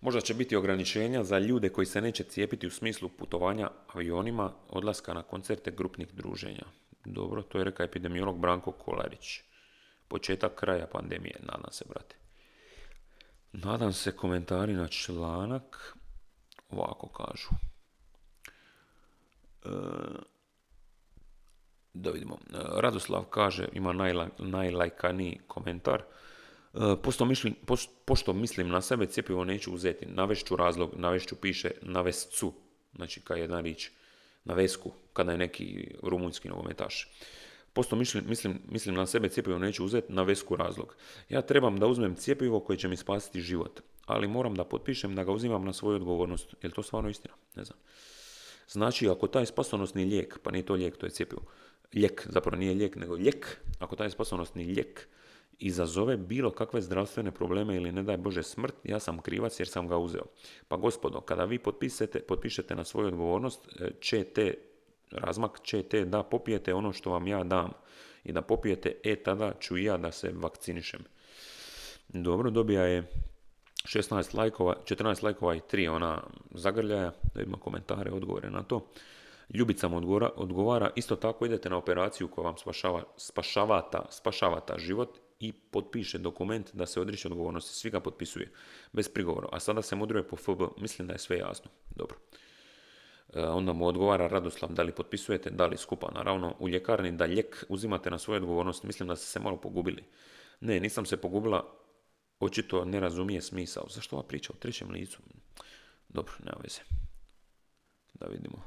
[0.00, 5.14] možda će biti ograničenja za ljude koji se neće cijepiti u smislu putovanja avionima, odlaska
[5.14, 6.64] na koncerte grupnih druženja.
[7.04, 9.42] Dobro, to je rekao epidemiolog Branko Kolarić.
[10.12, 12.16] Početak kraja pandemije, nadam se, brate.
[13.52, 15.96] Nadam se komentari na članak.
[16.70, 17.48] Ovako kažu.
[19.64, 19.68] E,
[21.94, 22.34] da vidimo.
[22.34, 23.92] E, Radoslav kaže, ima
[24.38, 26.02] najlajkaniji komentar.
[26.02, 27.54] E, pošto mislim,
[28.04, 30.06] pošto mislim na sebe, cjepivo neću uzeti.
[30.06, 32.52] Navešću razlog, navešću piše navescu.
[32.94, 33.90] Znači, kao jedan rič.
[34.44, 37.08] Na vesku, kada je neki rumunjski nogometaš.
[37.72, 40.96] Posto mislim, mislim, mislim na sebe cjepivo neću uzeti na vesku razlog.
[41.28, 45.24] Ja trebam da uzmem cjepivo koje će mi spasiti život, ali moram da potpišem da
[45.24, 46.54] ga uzimam na svoju odgovornost.
[46.62, 47.34] Je li to stvarno istina?
[47.56, 47.78] Ne znam.
[48.68, 51.42] Znači, ako taj spasonosni lijek, pa nije to lijek, to je cjepivo,
[51.94, 55.08] lijek, zapravo nije lijek, nego lijek, ako taj spasonosni lijek
[55.58, 59.88] izazove bilo kakve zdravstvene probleme ili ne daj Bože smrt, ja sam krivac jer sam
[59.88, 60.24] ga uzeo.
[60.68, 64.54] Pa gospodo, kada vi potpišete, potpišete na svoju odgovornost, e, ćete
[65.12, 67.72] razmak ćete da popijete ono što vam ja dam
[68.24, 71.04] i da popijete, e tada ću ja da se vakcinišem.
[72.08, 73.02] Dobro, dobija je
[73.84, 78.86] 16 lajkova, 14 lajkova i 3 ona zagrljaja, da vidimo komentare, odgovore na to.
[79.54, 85.18] Ljubica mu odgovara, odgovara, isto tako idete na operaciju koja vam spašava, spašavata, spašavata život
[85.40, 87.74] i potpiše dokument da se odriče odgovornosti.
[87.74, 88.52] Svi ga potpisuje,
[88.92, 89.48] bez prigovora.
[89.52, 91.70] A sada se mudruje po FB, mislim da je sve jasno.
[91.96, 92.16] Dobro.
[93.34, 96.10] E, onda mu odgovara Radoslav, da li potpisujete, da li skupa.
[96.14, 100.04] Naravno, u ljekarni da lijek uzimate na svoju odgovornost, mislim da ste se malo pogubili.
[100.60, 101.64] Ne, nisam se pogubila,
[102.40, 103.84] očito ne razumije smisao.
[103.88, 105.18] Zašto ova priča o trećem licu?
[106.08, 106.80] Dobro, nema veze.
[108.14, 108.62] Da vidimo.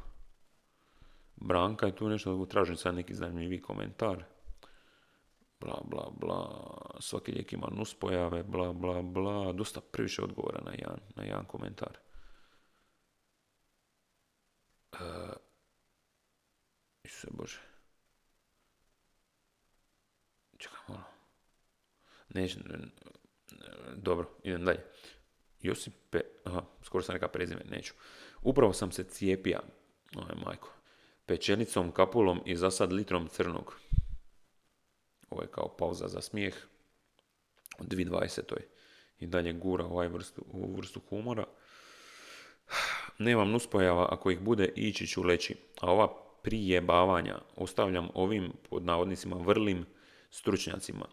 [1.36, 4.24] Branka je tu nešto, tražim sad neki zanimljivi komentar.
[5.60, 6.68] Bla, bla, bla,
[7.00, 9.54] svaki lijek ima nuspojave, bla, bla, bla.
[9.54, 12.05] Dosta previše odgovora na jedan, na jedan komentar.
[15.00, 15.36] Uh,
[17.04, 17.60] Isuse Bože.
[20.58, 21.04] Čekaj malo.
[22.30, 22.60] Neće,
[23.96, 24.84] dobro, idem dalje.
[25.62, 27.94] Josipe, aha, skoro sam neka prezime, neću.
[28.42, 29.60] Upravo sam se cijepija,
[30.16, 30.74] oj majko,
[31.26, 33.80] pečenicom, kapulom i za sad litrom crnog.
[35.30, 36.56] Ovo je kao pauza za smijeh.
[37.80, 38.56] U 2020.
[39.20, 41.46] I dalje gura ovaj vrstu, ovu vrstu humora.
[43.18, 45.56] Nemam nuspojava, ako ih bude ići ću leći.
[45.82, 46.08] A ova
[46.42, 49.86] prijebavanja ostavljam ovim, pod navodnicima, vrlim
[50.30, 51.06] stručnjacima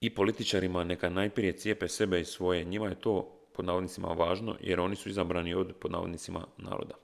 [0.00, 2.64] i političarima neka najprije cijepe sebe i svoje.
[2.64, 6.94] Njima je to pod navodnicima važno jer oni su izabrani od pod navodnicima naroda.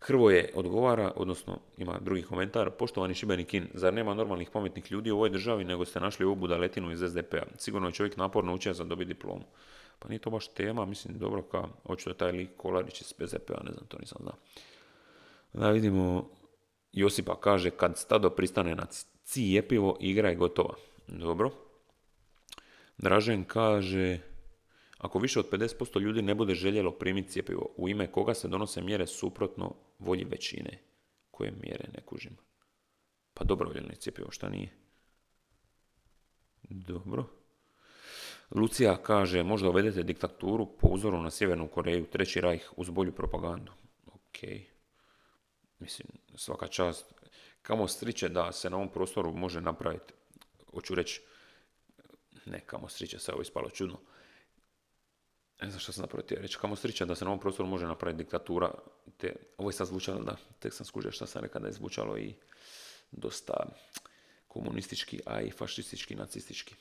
[0.00, 5.30] Hrvoje odgovara, odnosno ima drugi komentar, poštovani Šibenikin, zar nema normalnih pametnih ljudi u ovoj
[5.30, 7.42] državi nego ste našli ovu budaletinu iz SDP-a?
[7.58, 9.44] Sigurno je čovjek naporno učio za dobiti diplomu.
[9.98, 13.72] Pa nije to baš tema, mislim dobro ka, očito taj lik Kolarić iz SDP-a, ne
[13.72, 14.36] znam, to nisam znao.
[15.52, 16.30] Da vidimo,
[16.92, 18.86] Josipa kaže, kad stado pristane na
[19.24, 20.74] cijepivo, igra je gotova.
[21.08, 21.50] Dobro.
[22.98, 24.18] Dražen kaže,
[24.98, 28.82] ako više od 50% ljudi ne bude željelo primiti cjepivo, u ime koga se donose
[28.82, 30.78] mjere suprotno volji većine?
[31.30, 32.36] Koje mjere ne kužim?
[33.34, 34.70] Pa dobrovoljno je cjepivo, šta nije?
[36.62, 37.24] Dobro.
[38.50, 43.72] Lucija kaže, možda uvedete diktaturu po uzoru na Sjevernu Koreju, Treći rajh uz bolju propagandu.
[44.06, 44.38] Ok.
[45.78, 47.14] Mislim, svaka čast.
[47.62, 50.12] Kamo striče da se na ovom prostoru može napraviti,
[50.74, 51.22] hoću reći,
[52.46, 53.98] ne kamo striče, se ovo ispalo čudno.
[55.62, 58.24] Ne znam što sam napravio reći, kamo striče da se na ovom prostoru može napraviti
[58.24, 58.70] diktatura.
[59.16, 62.18] Te, ovo je sad zvučalo, da, tek sam skužio što sam rekao da je zvučalo
[62.18, 62.34] i
[63.10, 63.66] dosta
[64.48, 66.74] komunistički, a i fašistički, nacistički.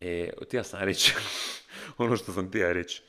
[0.00, 1.14] E, ja sam reći,
[1.98, 3.02] ono što sam ja reći,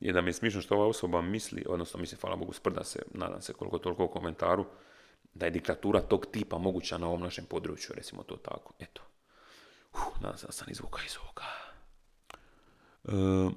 [0.00, 3.02] je da mi je smišno što ova osoba misli, odnosno mislim, hvala Bogu, sprda se,
[3.14, 4.66] nadam se koliko toliko u komentaru,
[5.34, 8.72] da je diktatura tog tipa moguća na ovom našem području, recimo to tako.
[8.78, 9.02] Eto,
[9.92, 11.42] Uh, nadam se da sam izvuka iz ovoga.
[13.04, 13.50] E,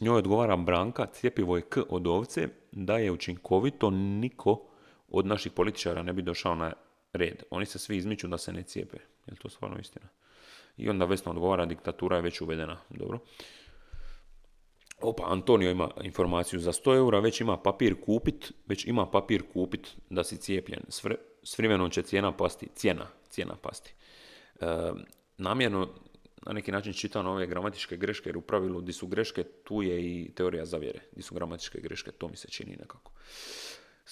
[0.00, 4.66] njoj odgovara Branka, cijepivo je k od ovce, da je učinkovito, niko
[5.08, 6.72] od naših političara ne bi došao na
[7.12, 7.42] red.
[7.50, 8.96] Oni se svi izmiču da se ne cijepe.
[9.26, 10.06] Je to stvarno istina?
[10.80, 12.76] I onda Vesna odgovara, diktatura je već uvedena.
[12.90, 13.18] Dobro.
[15.00, 19.96] Opa, Antonio ima informaciju za 100 eura, već ima papir kupit, već ima papir kupit
[20.10, 20.80] da si cijepljen.
[21.42, 23.94] S, vremenom će cijena pasti, cijena, cijena pasti.
[24.60, 24.66] E,
[25.38, 25.88] namjerno
[26.46, 30.00] na neki način čitam ove gramatičke greške, jer u pravilu di su greške, tu je
[30.00, 31.00] i teorija zavjere.
[31.12, 33.12] Di su gramatičke greške, to mi se čini nekako.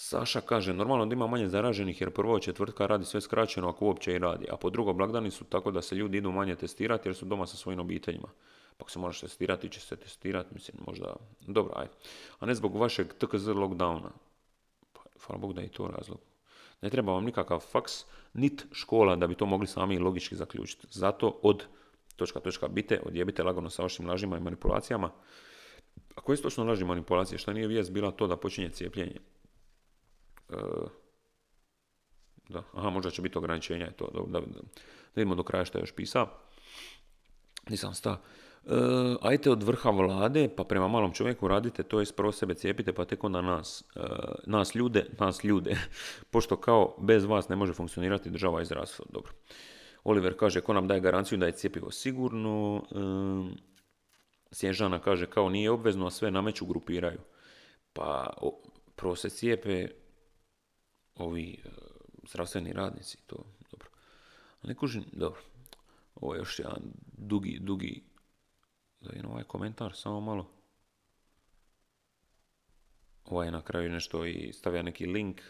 [0.01, 4.15] Saša kaže, normalno da ima manje zaraženih jer prvo četvrtka radi sve skraćeno ako uopće
[4.15, 7.17] i radi, a po drugo blagdani su tako da se ljudi idu manje testirati jer
[7.17, 8.29] su doma sa svojim obiteljima.
[8.77, 11.87] Pa ako se moraš testirati, će se testirati, mislim, možda, dobro, aj.
[12.39, 14.11] A ne zbog vašeg TKZ lockdowna.
[14.93, 16.19] Pa, hvala Bog da je to razlog.
[16.83, 20.87] Ne treba vam nikakav faks, nit škola da bi to mogli sami logički zaključiti.
[20.91, 21.65] Zato od
[22.17, 25.11] točka točka bite, odjebite lagano sa vašim lažima i manipulacijama.
[26.15, 27.39] A koje su točno laži manipulacije?
[27.39, 29.21] Šta nije vijest bila to da počinje cijepljenje?
[30.51, 30.55] E,
[32.49, 33.91] da, aha, možda će biti ograničenja.
[33.91, 34.61] To, da, da, da,
[35.15, 36.29] vidimo do kraja što je još pisao.
[37.69, 38.21] Nisam sta.
[38.67, 38.71] E,
[39.21, 43.05] ajte od vrha vlade, pa prema malom čovjeku radite, to je prvo sebe cijepite, pa
[43.05, 43.85] tek onda nas.
[43.97, 44.01] E,
[44.47, 45.77] nas ljude, nas ljude.
[46.33, 49.05] Pošto kao bez vas ne može funkcionirati država i zdravstvo.
[49.09, 49.33] Dobro.
[50.05, 52.83] Oliver kaže, ko nam daje garanciju da je cijepivo sigurno.
[52.91, 53.69] E,
[54.51, 57.19] Snježana kaže, kao nije obvezno, a sve nameću grupiraju.
[57.93, 58.37] Pa
[58.97, 59.89] prvo se cijepe
[61.19, 61.63] ovi
[62.29, 63.37] zdravstveni radnici, to
[63.71, 63.89] dobro.
[64.63, 65.41] Ne kužim, dobro.
[66.15, 66.83] Ovo je još jedan
[67.17, 68.03] dugi, dugi
[69.01, 70.47] da vidim ovaj komentar, samo malo.
[73.25, 75.41] Ovaj je na kraju nešto i stavlja neki link.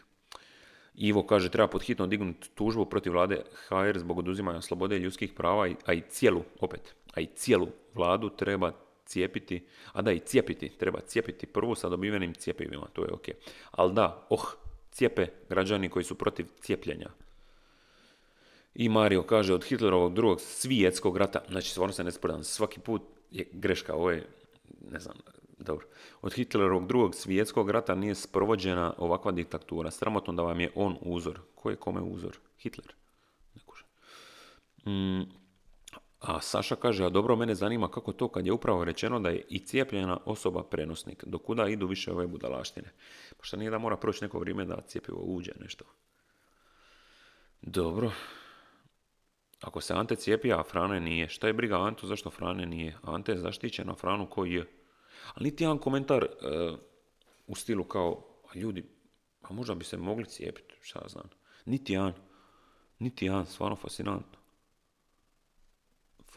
[0.95, 5.69] Ivo kaže treba pod hitno dignuti tužbu protiv vlade HR zbog oduzimanja slobode ljudskih prava,
[5.87, 8.73] a i cijelu, opet, a i cijelu vladu treba
[9.05, 13.29] cijepiti, a da i cijepiti, treba cijepiti prvu sa dobivenim cijepivima, to je ok.
[13.71, 14.55] Ali da, oh,
[14.99, 17.09] cijepe građani koji su protiv cijepljenja.
[18.75, 23.03] I Mario kaže od Hitlerovog drugog svjetskog rata, znači stvarno se ne spredam, svaki put
[23.31, 24.27] je greška, ovo je,
[24.91, 25.17] ne znam,
[25.59, 25.87] dobro.
[26.23, 29.91] Od Hitlerovog drugog svjetskog rata nije sprovođena ovakva diktatura.
[29.91, 31.41] Sramotno da vam je on uzor.
[31.55, 32.39] Ko je kome uzor?
[32.59, 32.95] Hitler.
[34.87, 35.23] Mm,
[36.21, 39.45] a Saša kaže, a dobro, mene zanima kako to kad je upravo rečeno da je
[39.49, 41.25] i cijepljena osoba prenosnik.
[41.25, 42.93] Do kuda idu više ove budalaštine?
[43.37, 45.85] Pa što nije da mora proći neko vrijeme da cijepivo uđe nešto.
[47.63, 48.13] Dobro.
[49.61, 51.29] Ako se Ante cijepi, a Frane nije.
[51.29, 52.97] Šta je briga Antu, zašto Frane nije?
[53.03, 54.67] Ante je zaštićen, a Franu koji je?
[55.35, 56.29] Ali niti jedan komentar e,
[57.47, 58.85] u stilu kao, a ljudi,
[59.43, 61.29] a možda bi se mogli cijepiti, šta znam.
[61.65, 62.13] Niti jedan.
[62.99, 64.38] Niti jedan, stvarno fascinantno.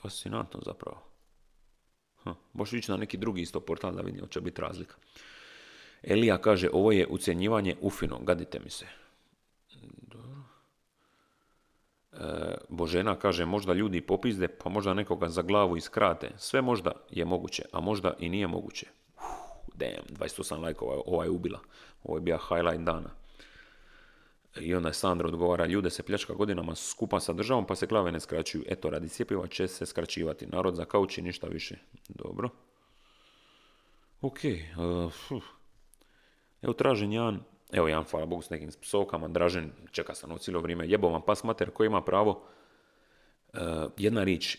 [0.02, 1.04] Fascinantno zapravo.
[2.24, 2.30] Hm.
[2.54, 4.96] Boš ići na neki drugi isto portal da vidim, će biti razlika.
[6.04, 8.86] Elija kaže, ovo je ucjenjivanje ufino, gadite mi se.
[12.12, 16.32] E, Božena kaže, možda ljudi popizde, pa možda nekoga za glavu iskrate.
[16.38, 18.86] Sve možda je moguće, a možda i nije moguće.
[19.18, 21.60] Uf, damn, 28 lajkova, ova je ubila.
[22.04, 23.21] Ovo je bio highlight dana.
[24.60, 28.12] I onda je Sandra odgovara, ljude se pljačka godinama skupa sa državom, pa se glave
[28.12, 28.64] ne skraćuju.
[28.68, 30.48] Eto, radi cijepiva će se skraćivati.
[30.48, 31.76] Narod za kauči, ništa više.
[32.10, 32.50] Dobro.
[34.22, 34.40] Ok.
[35.30, 35.44] Uh,
[36.62, 37.40] Evo tražen jedan,
[37.72, 41.44] evo jedan, hvala Bogu, s nekim psovkama, Dražen, čeka sam cijelo vrijeme, jebo vam pas
[41.44, 42.44] mater koji ima pravo,
[43.54, 43.60] uh,
[43.98, 44.58] jedna rič,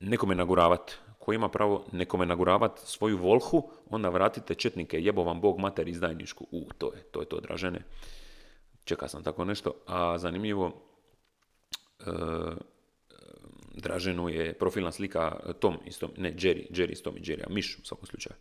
[0.00, 5.58] nekome naguravat, koji ima pravo nekome naguravat svoju volhu, onda vratite četnike, jebo vam Bog
[5.58, 6.46] mater izdajnišku.
[6.50, 7.82] U, to je, to je to, Dražene.
[8.84, 9.72] Čeka sam tako nešto.
[9.86, 10.72] A zanimljivo,
[12.00, 12.04] e,
[13.74, 17.78] Draženu je profilna slika Tom, isto, ne, Jerry, Jerry iz Tom i Jerry, a Miš
[17.78, 18.36] u svakom slučaju.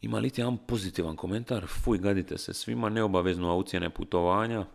[0.00, 1.66] Ima li ti jedan pozitivan komentar?
[1.66, 4.66] Fuj, gadite se svima, neobavezno ucijene putovanja.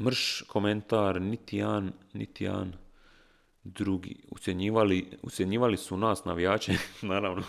[0.00, 2.72] Mrš komentar, niti jedan, niti jedan
[3.64, 4.16] drugi.
[4.30, 7.42] Ucjenjivali, ucjenjivali su nas navijače, naravno,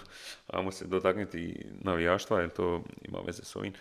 [0.47, 3.73] ajmo se dotaknuti navijaštva, jer to ima veze s ovim.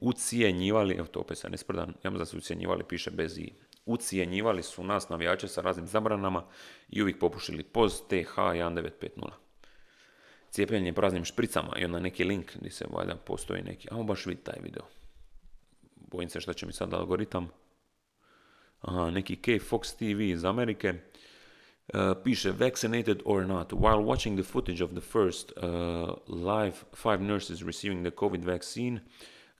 [0.00, 3.52] ucijenjivali, evo to opet se ne sprdan, ja da su ucjenjivali, piše bez i.
[3.86, 6.44] Ucijenjivali su nas navijače sa raznim zabranama
[6.88, 9.30] i uvijek popušili poz TH 1950.
[10.50, 14.50] Cijepljenje praznim špricama i onda neki link gdje se valjda postoji neki, ajmo baš vidjeti
[14.50, 14.82] taj video.
[15.96, 17.48] Bojim se što će mi sad algoritam.
[18.80, 20.94] Aha, neki K Fox TV iz Amerike
[21.88, 23.72] Uh, piše vaccinated or not.
[23.72, 29.00] While watching the footage of the first uh, live five nurses receiving the COVID vaccine,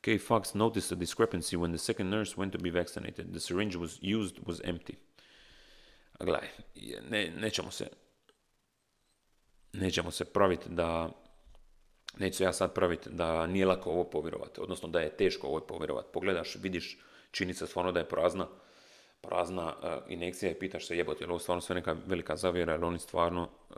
[0.02, 0.18] K.
[0.18, 3.32] Fox noticed a discrepancy when the second nurse went to be vaccinated.
[3.32, 4.96] The syringe was used was empty.
[6.20, 6.48] A gledaj,
[7.10, 7.88] ne, nećemo se
[9.72, 11.10] nećemo se praviti da
[12.18, 16.08] neću ja sad praviti da nije lako ovo povjerovati, odnosno da je teško ovo povjerovati.
[16.12, 16.98] Pogledaš, vidiš,
[17.30, 18.48] čini se stvarno da je prazna,
[19.22, 22.98] prazna uh, injekcija i pitaš se jebote, ovo stvarno sve neka velika zavjera, ili oni
[22.98, 23.76] stvarno uh,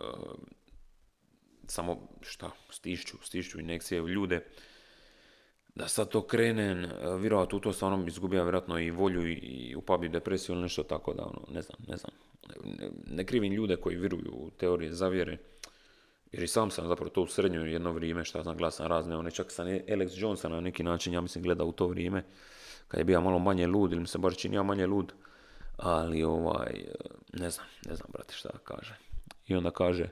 [1.66, 4.45] samo šta, stišću, stišću injekcije u ljude.
[5.74, 9.76] Da sad to krene, uh, vjerojatno u to stvarno izgubija vjerojatno i volju i, i
[9.76, 12.12] upabi depresiju ili nešto tako da, ono, ne znam, ne znam.
[12.64, 15.38] Ne, ne krivim ljude koji vjeruju u teorije zavjere,
[16.32, 19.30] jer i sam sam zapravo to u srednju jedno vrijeme, šta znam, glasan razne, one
[19.30, 22.24] čak sam Alex Johnson na neki način, ja mislim, gledao u to vrijeme,
[22.88, 25.12] kad je bio malo manje lud, ili mi se bar činio manje lud,
[25.77, 26.85] ali ovaj,
[27.33, 28.95] ne znam, ne znam, brate, šta kaže.
[29.47, 30.09] I onda kaže,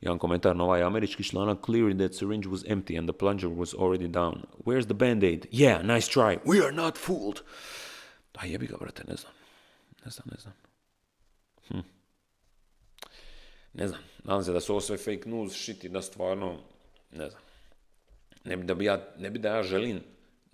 [0.00, 3.74] jedan komentar na ovaj američki članak, clearly that syringe was empty and the plunger was
[3.74, 4.42] already down.
[4.64, 5.46] Where's the band-aid?
[5.50, 6.38] Yeah, nice try.
[6.44, 7.40] We are not fooled.
[8.34, 9.32] A jebi ga, brate, ne znam.
[10.04, 10.54] Ne znam, ne znam.
[11.68, 11.88] Hm.
[13.72, 16.58] Ne znam, nadam se da su ovo sve fake news, shit i da stvarno,
[17.12, 17.42] ne znam.
[18.44, 20.00] Ne bi da, bi ja, ne bi da ja želim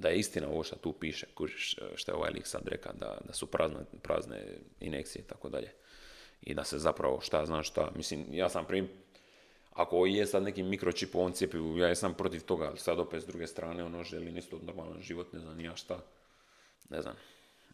[0.03, 3.19] da je istina ovo što tu piše, e, što je ovaj lik sad reka, da,
[3.25, 5.73] da su prazne, prazne inekcije i tako dalje.
[6.43, 8.89] I da se zapravo šta zna šta, mislim, ja sam prim,
[9.73, 13.23] ako je sad neki mikročip u ovom cijepivu, ja sam protiv toga, ali sad opet
[13.23, 15.99] s druge strane, ono, želim isto normalan život, ne znam ja šta,
[16.91, 17.15] ne znam,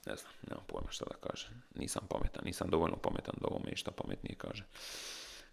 [0.06, 3.76] ne znam, nemam pojma šta da kažem, nisam pametan, nisam dovoljno pametan da ovo me
[3.76, 4.64] šta pametnije kaže.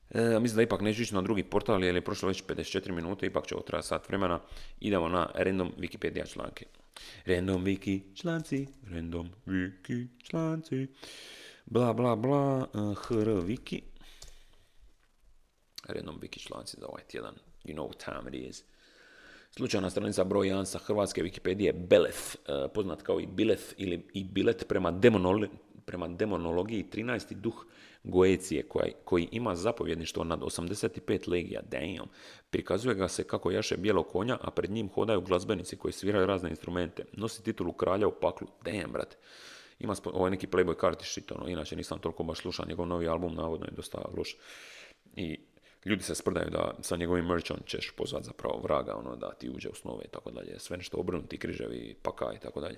[0.10, 3.26] E, mislim da ipak neću ići na drugi portal jer je prošlo već 54 minute,
[3.26, 4.40] ipak će ovo sat vremena.
[4.80, 6.66] Idemo na random Wikipedia članke.
[7.26, 10.88] Random wiki članci, random wiki članci,
[11.66, 13.82] bla bla bla, uh, hr wiki.
[15.88, 18.64] Random wiki članci za ovaj tjedan, you know what time it is.
[19.52, 24.24] Slučajna stranica broj 1 sa hrvatske Wikipedije Beleth, uh, poznat kao i Bileth ili i
[24.24, 25.02] Bilet prema
[25.86, 27.34] prema demonologiji 13.
[27.34, 27.66] duh
[28.08, 32.10] Goecije, koji, koji ima zapovjedništvo nad 85 legija, damn,
[32.50, 36.50] prikazuje ga se kako jaše bijelo konja, a pred njim hodaju glazbenici koji sviraju razne
[36.50, 37.06] instrumente.
[37.14, 39.18] Nosi titulu kralja u paklu, damn, brate.
[39.80, 42.88] Ima spo, ovo je neki Playboy karti shit, ono, inače nisam toliko baš slušao, njegov
[42.88, 44.38] novi album navodno je dosta loš.
[45.16, 45.40] I
[45.86, 49.70] ljudi se sprdaju da sa njegovim merchom ćeš pozvat zapravo vraga, ono, da ti uđe
[49.70, 50.60] u snove i tako dalje.
[50.60, 52.78] Sve nešto obrnuti, križevi, paka i tako dalje.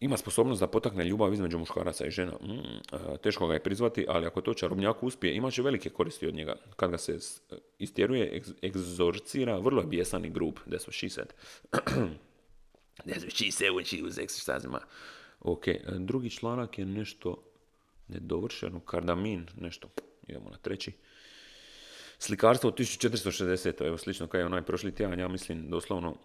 [0.00, 2.32] Ima sposobnost da potakne ljubav između muškaraca i žena.
[2.32, 6.26] Mm, e, teško ga je prizvati, ali ako to čarobnjaku uspije, imat će velike koristi
[6.26, 6.56] od njega.
[6.76, 7.18] Kad ga se
[7.78, 10.54] istjeruje, egzorcira, vrlo je bijesan i grub.
[10.66, 11.32] That's what she said.
[13.06, 14.82] That's what she said when she was.
[15.40, 17.42] Ok, e, drugi članak je nešto
[18.08, 19.88] nedovršeno, kardamin, nešto.
[20.28, 20.92] Idemo na treći.
[22.18, 23.86] Slikarstvo od 1460.
[23.86, 26.16] Evo, slično kao je onaj prošli tjedan, ja mislim doslovno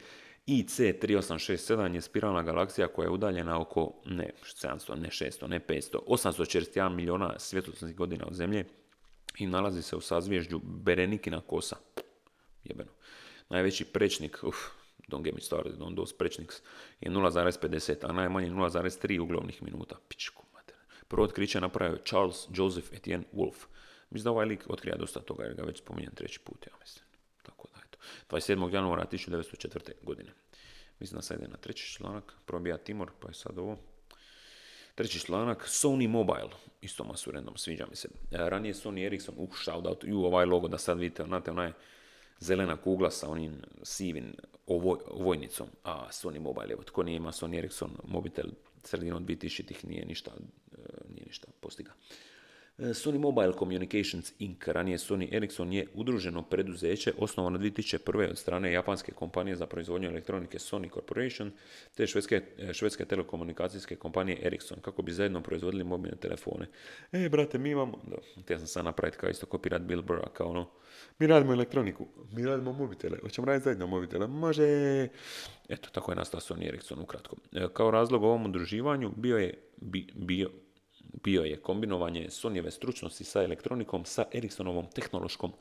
[0.46, 5.98] IC 3867 je spiralna galaksija koja je udaljena oko, ne 700, ne 600, ne 500,
[6.08, 8.66] 841 miliona svjetlosnih godina od Zemlje
[9.38, 11.76] i nalazi se u sazvježđu Berenikina kosa.
[12.64, 12.92] Jebeno.
[13.50, 14.56] Najveći prečnik, uf,
[15.12, 16.62] don't get me started on those prečniks,
[17.02, 19.96] je 0,50, a najmanje 0,3 uglovnih minuta.
[20.08, 20.76] Pičku mater.
[21.08, 23.66] Prvo otkriće napravio Charles Joseph Etienne Wolf.
[24.10, 27.06] Mislim da ovaj lik otkrija dosta toga jer ga već spominjem treći put, ja mislim.
[27.44, 27.98] Tako da, eto.
[28.30, 28.74] 27.
[28.74, 29.92] januara 1904.
[30.04, 30.32] godine.
[31.00, 33.78] Mislim da sad ide na treći članak, probija Timor, pa je sad ovo.
[34.96, 36.50] Treći članak, Sony Mobile,
[36.82, 38.08] isto masu random, sviđa mi se.
[38.32, 41.72] E, ranije Sony Ericsson, uh, shout out, i ovaj logo da sad vidite, znate, onaj
[42.40, 44.34] zelena kugla sa onim sivim
[44.68, 48.46] ovojnicom, a Sony Mobile, evo, tko nije ima Sony Ericsson mobitel
[48.84, 50.32] sredinom 2000-ih nije ništa,
[50.72, 50.78] e,
[51.14, 51.92] nije ništa postiga.
[52.82, 54.68] E, Sony Mobile Communications Inc.
[54.68, 58.30] ranije Sony Ericsson je udruženo preduzeće osnovano 2001.
[58.30, 61.52] od strane japanske kompanije za proizvodnju elektronike Sony Corporation
[61.96, 66.68] te švedske, e, švedske telekomunikacijske kompanije Ericsson kako bi zajedno proizvodili mobilne telefone.
[67.12, 68.00] E, brate, mi imamo...
[68.48, 70.70] Da, sam sad napraviti kao isto kopirat Bill Burra, kao ono...
[71.20, 74.64] Mi radimo elektroniku, mi radimo mobitele, hoćemo raditi zajedno mobitele, može...
[75.70, 77.36] Eto, tako je nastao Sony Ericsson ukratko.
[77.52, 79.54] E, kao razlog ovom udruživanju bio je
[80.16, 80.50] bio,
[81.24, 85.54] bio je kombinovanje Sonyjeve stručnosti sa elektronikom sa Ericssonovom tehnološkom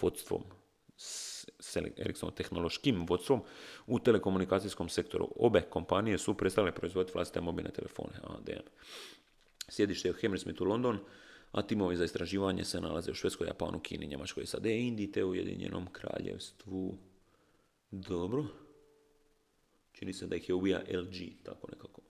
[0.00, 0.42] vodstvom
[0.96, 3.42] s Ericssonom tehnološkim vodstvom
[3.86, 5.28] u telekomunikacijskom sektoru.
[5.36, 8.12] Obe kompanije su prestale proizvoditi vlastite mobilne telefone.
[8.22, 8.66] ADM.
[9.68, 10.98] Sjedište je u Hammersmith u London,
[11.52, 15.86] a timovi za istraživanje se nalaze u Švedskoj, Japanu, Kini, Njemačkoj, SAD, Indiji te Ujedinjenom
[15.92, 16.98] kraljevstvu.
[17.90, 18.44] Dobro.
[19.92, 22.09] Čini se da ih je ubija LG, tako nekako.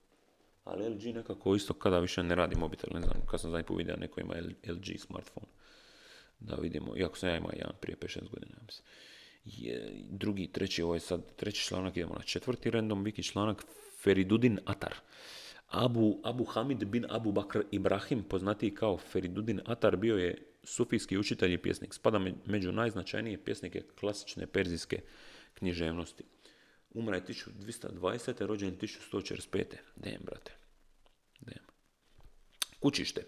[0.63, 3.77] Ali LG nekako isto kada više ne radi mobitel, ne znam, kad sam zadnji put
[3.77, 4.33] vidio neko ima
[4.67, 5.47] LG smartphone.
[6.39, 8.87] Da vidimo, iako sam ja imao jedan prije 5-6 godina, mislim.
[9.45, 13.63] Je, drugi, treći, ovo je sad treći članak, idemo na četvrti random wiki članak,
[14.03, 14.93] Feridudin Atar.
[15.67, 21.53] Abu, Abu Hamid bin Abu Bakr Ibrahim, poznatiji kao Feridudin Atar, bio je sufijski učitelj
[21.53, 21.93] i pjesnik.
[21.93, 25.01] Spada među najznačajnije pjesnike klasične perzijske
[25.53, 26.23] književnosti.
[26.93, 28.45] Umra je 1220.
[28.45, 29.63] rođen 1145.
[29.95, 30.51] Dem, brate.
[31.39, 31.63] Dem.
[32.79, 33.25] Kućište.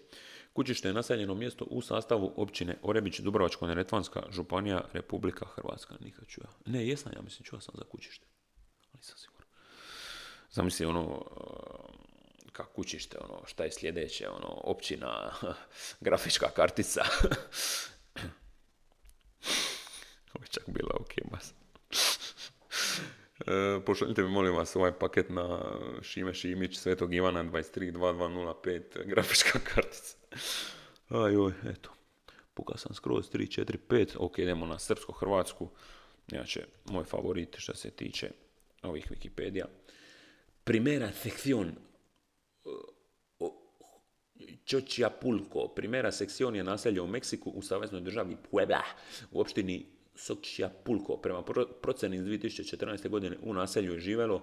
[0.52, 5.94] Kućište je naseljeno mjesto u sastavu općine Orebić, Dubrovačko-neretvanska županija, Republika Hrvatska.
[6.00, 6.40] Nikad ću.
[6.66, 8.26] Ne, jesam ja, mislim, čuo sam za kućište.
[8.92, 9.48] Ali sam siguran.
[10.50, 11.24] Zamisli ono,
[12.52, 15.32] kako kućište, ono, šta je sljedeće, ono, općina,
[16.06, 17.04] grafička kartica.
[20.34, 21.52] Ovo je čak bila ok, mas.
[23.46, 25.60] E, pošaljite mi molim vas ovaj paket na
[26.02, 30.16] Šime Šimić, Svetog Ivana 232205, grafička kartica.
[31.08, 31.32] Aj,
[31.70, 31.90] eto.
[32.54, 34.16] Pukao sam skroz 3, 4, 5.
[34.18, 35.68] Ok, idemo na srpsko-hrvatsku.
[36.32, 38.30] Inače, moj favorit što se tiče
[38.82, 39.64] ovih Wikipedia.
[40.64, 41.72] Primera sekcion
[44.64, 45.68] Čočjapulko.
[45.68, 48.82] Primera sekcion je naselje u Meksiku u saveznoj državi Puebla
[49.30, 49.86] u opštini
[50.84, 51.16] Pulko.
[51.16, 51.42] Prema
[51.82, 53.08] proceni iz 2014.
[53.08, 54.42] godine u naselju je živelo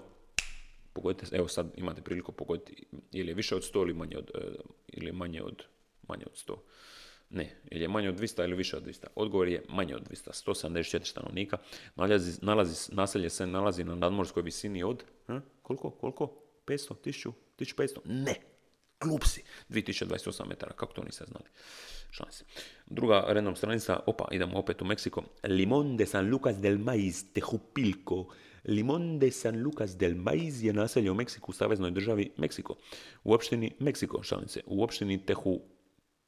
[0.94, 4.40] pogodite, evo sad imate priliku pogoditi ili je više od 100 ili manje od, e,
[4.88, 5.64] ili manje od,
[6.08, 6.56] manje od 100.
[7.30, 9.06] Ne, ili je manje od 200 ili više od 200.
[9.16, 11.58] Odgovor je manje od 200, 174 stanovnika.
[11.96, 15.04] Nalazi, nalazi, naselje se nalazi na nadmorskoj visini od,
[15.62, 16.34] koliko, koliko?
[16.66, 18.00] 500, 1000, 1500?
[18.06, 18.36] Ne,
[19.02, 19.44] Klub si.
[19.70, 21.46] 2028 metara, kako to niste znali?
[22.12, 22.46] Šanse.
[22.86, 25.24] Druga random stranica, opa, idemo opet u Meksiko.
[25.44, 28.28] Limon de San Lucas del Maiz, Tejupilco.
[28.66, 32.76] Limon de San Lucas del Maiz je naselje u Meksiku, u saveznoj državi Meksiko.
[33.24, 34.62] U opštini Meksiko, šalice.
[34.66, 35.62] U opštini Tehu,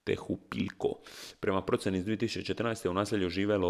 [0.03, 0.99] Tejupilco.
[1.39, 2.89] Prema proceni iz 2014.
[2.89, 3.69] u naselju živelo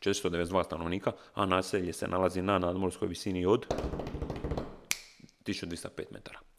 [0.00, 3.66] 492 stanovnika, a naselje se nalazi na nadmorskoj visini od
[5.44, 6.49] 1205 metara.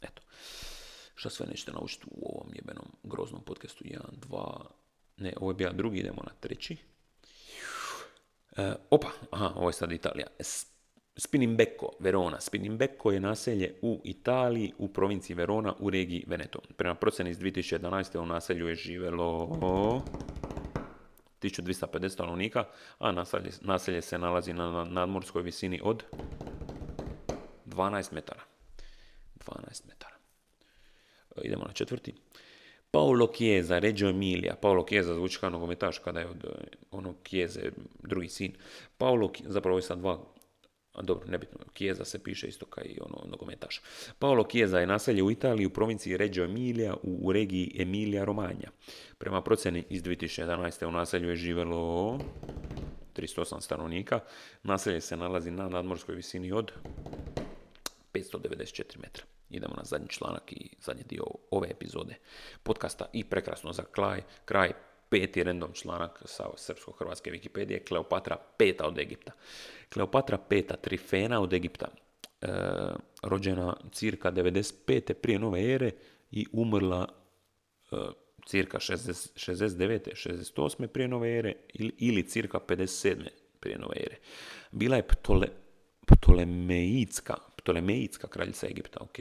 [1.21, 3.83] Šta sve nećete naučiti u ovom jebenom groznom podcastu?
[3.87, 4.65] Jedan, dva,
[5.17, 6.77] ne, ovo je bio drugi, idemo na treći.
[8.57, 10.27] E, opa, aha, ovo je sad Italija.
[11.15, 12.39] Spinimbecco, Verona.
[12.39, 16.59] Spinimbecco je naselje u Italiji, u provinciji Verona, u regiji Veneto.
[16.77, 18.17] Prema procjeni iz 2011.
[18.19, 19.47] u naselju je živelo
[21.41, 22.65] 1250 stanovnika,
[22.99, 26.03] a naselje, naselje se nalazi na nadmorskoj visini od
[27.65, 28.41] 12 metara.
[29.45, 30.10] 12 metara.
[31.35, 32.13] E, idemo na četvrti.
[32.91, 34.55] Paolo Chiesa, Reggio Emilia.
[34.61, 36.49] Paolo Chiesa zvuči kao nogometaš kada je od e,
[36.91, 37.59] onog Chiesa
[38.03, 38.53] drugi sin.
[38.97, 40.19] Paolo, zapravo je sad dva,
[40.93, 43.81] a dobro, nebitno, Chiesa se piše isto kao i ono nogometaš.
[44.19, 48.69] Paolo Chiesa je naselje u Italiji u provinciji Reggio Emilia u, regiji Emilia Romagna.
[49.17, 50.85] Prema procjeni iz 2011.
[50.85, 52.19] u naselju je živjelo
[53.15, 54.19] 308 stanovnika.
[54.63, 56.71] Naselje se nalazi na nadmorskoj visini od
[58.13, 59.23] 594 metra.
[59.51, 62.15] Idemo na zadnji članak i zadnji dio ove epizode
[62.63, 64.71] podcasta i prekrasno za kraj, kraj
[65.09, 69.31] peti random članak sa srpsko-hrvatske Wikipedije, Kleopatra peta od Egipta.
[69.93, 71.87] Kleopatra peta, Trifena od Egipta,
[72.41, 72.47] e,
[73.23, 75.13] rođena cirka 95.
[75.13, 75.91] prije nove ere
[76.31, 77.07] i umrla
[77.91, 77.95] e,
[78.45, 80.53] cirka 60, 69.
[80.55, 80.87] 68.
[80.87, 83.27] prije nove ere ili, ili cirka 57.
[83.59, 84.17] prije nove ere.
[84.71, 85.47] Bila je ptole,
[86.07, 89.17] ptolemeitska, Ptolemejitska kraljica Egipta, ok,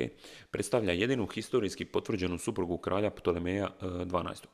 [0.50, 4.44] predstavlja jedinu historijski potvrđenu suprugu kralja Ptolemeja 12.
[4.44, 4.48] E,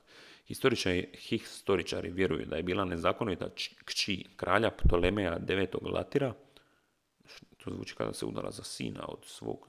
[0.47, 3.49] historičari, historičari vjeruju da je bila nezakonita
[3.85, 5.93] kći kralja Ptolemeja 9.
[5.93, 6.35] Latira,
[7.57, 9.69] to zvuči kada se udala za sina od svog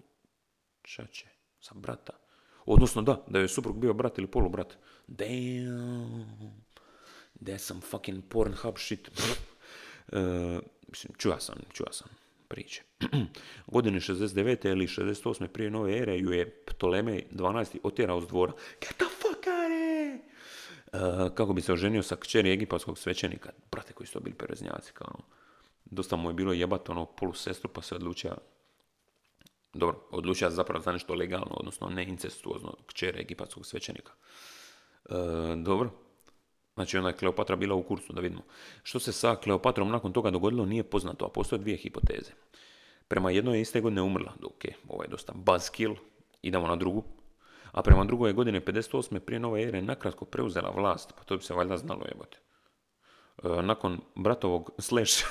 [0.82, 1.28] čače,
[1.60, 2.14] sa brata.
[2.66, 4.78] Odnosno da, da je suprug bio brat ili polubrat.
[5.08, 6.26] Damn,
[7.42, 9.08] that's some fucking Pornhub shit.
[9.08, 10.18] uh,
[10.88, 12.84] mislim, čuja sam, čuja sam priče.
[13.68, 14.72] Godine 69.
[14.72, 15.48] ili 68.
[15.48, 17.78] prije nove ere ju je Ptolemej 12.
[17.84, 18.54] otjerao s dvora.
[18.82, 19.68] Get the fuck out
[20.94, 23.50] uh, kako bi se oženio sa kćeri egipatskog svećenika.
[23.72, 24.94] Brate koji su to bili pereznjaci.
[24.94, 25.24] Kao, ono.
[25.86, 28.38] Dosta mu je bilo jebat ono polu sestru pa se odlučio
[29.74, 34.12] dobro, odlučio zapravo za nešto legalno, odnosno ne incestuozno kćer egipatskog svećenika.
[35.10, 35.16] Uh,
[35.64, 35.90] dobro,
[36.78, 38.42] Znači ona je Kleopatra bila u kursu, da vidimo.
[38.84, 42.32] Što se sa Kleopatrom nakon toga dogodilo nije poznato, a postoje dvije hipoteze.
[43.08, 45.96] Prema jednoj je iste godine umrla, ok, ovo je dosta buzzkill,
[46.42, 47.04] idemo na drugu.
[47.72, 49.20] A prema drugoj je godine 58.
[49.20, 52.38] prije nove ere nakratko preuzela vlast, pa to bi se valjda znalo jebote.
[53.44, 55.26] E, nakon bratovog slash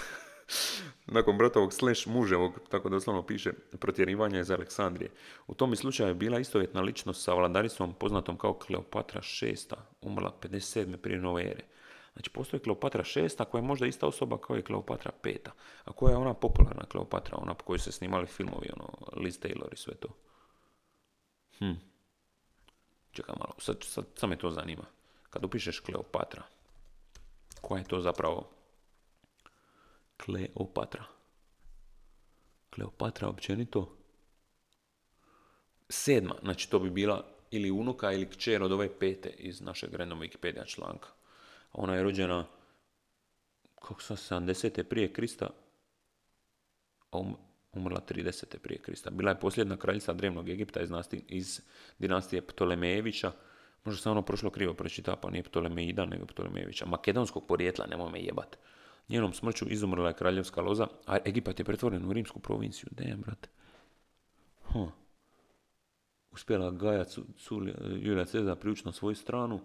[1.06, 5.10] nakon bratovog slash muževog, tako doslovno piše, protjerivanja iz Aleksandrije.
[5.46, 9.56] U tom slučaju je bila istovjetna ličnost sa vladaricom poznatom kao Kleopatra VI,
[10.00, 10.96] umrla 57.
[10.96, 11.64] prije nove ere.
[12.12, 15.36] Znači, postoji Kleopatra VI, koja je možda ista osoba kao i Kleopatra V.
[15.84, 19.72] A koja je ona popularna Kleopatra, ona po kojoj se snimali filmovi, ono, Liz Taylor
[19.72, 20.08] i sve to.
[21.58, 21.72] Hm.
[23.12, 24.84] Čekaj malo, sad, sad, sad me to zanima.
[25.30, 26.42] Kad upišeš Kleopatra,
[27.60, 28.55] koja je to zapravo
[30.16, 31.04] Kleopatra.
[32.74, 33.96] Kleopatra općenito.
[35.88, 40.20] Sedma, znači to bi bila ili unuka ili kćer od ove pete iz našeg random
[40.20, 41.08] Wikipedia članka.
[41.72, 42.46] Ona je rođena
[43.74, 44.82] kako sam 70.
[44.82, 45.50] prije Krista,
[47.10, 47.36] a um,
[47.72, 48.58] umrla 30.
[48.58, 49.10] prije Krista.
[49.10, 50.80] Bila je posljedna kraljica drevnog Egipta
[51.28, 51.60] iz,
[51.98, 53.32] dinastije Ptolemejevića.
[53.84, 56.86] Možda sam ono prošlo krivo pročita, pa nije Ptolemeida, nego Ptolemejevića.
[56.86, 58.56] Makedonskog porijetla, nemoj me jebat.
[59.08, 62.88] Njenom smrću izumrla je kraljevska loza, a Egipat je pretvoren u rimsku provinciju.
[62.90, 63.48] Damn, brate.
[64.62, 64.88] Huh.
[66.32, 67.04] Uspjela Gaja
[68.00, 69.60] Julija Cezar priući na svoju stranu.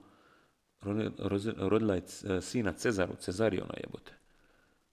[1.58, 2.04] Rodila je
[2.42, 4.14] sina Cezaru, Cezariona jebote.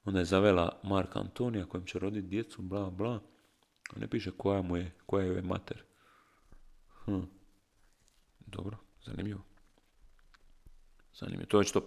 [0.04, 3.20] Onda je zavela Marka Antonija kojem će roditi djecu, bla, bla.
[3.96, 5.82] Ne piše koja mu je, koja je mater.
[7.04, 7.20] Hm.
[8.46, 9.40] Dobro, zanimljivo.
[11.14, 11.46] Zanimljivo.
[11.46, 11.80] To je što...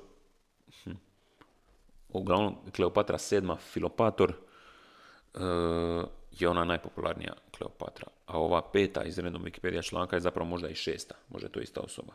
[0.84, 0.92] Hm.
[2.14, 4.34] Uglavnom, Kleopatra sedma, Filopator,
[5.34, 5.42] uh,
[6.32, 8.08] je ona najpopularnija Kleopatra.
[8.26, 11.16] A ova peta iz redom Wikipedia članka je zapravo možda i šesta.
[11.30, 12.14] Možda je to ista osoba.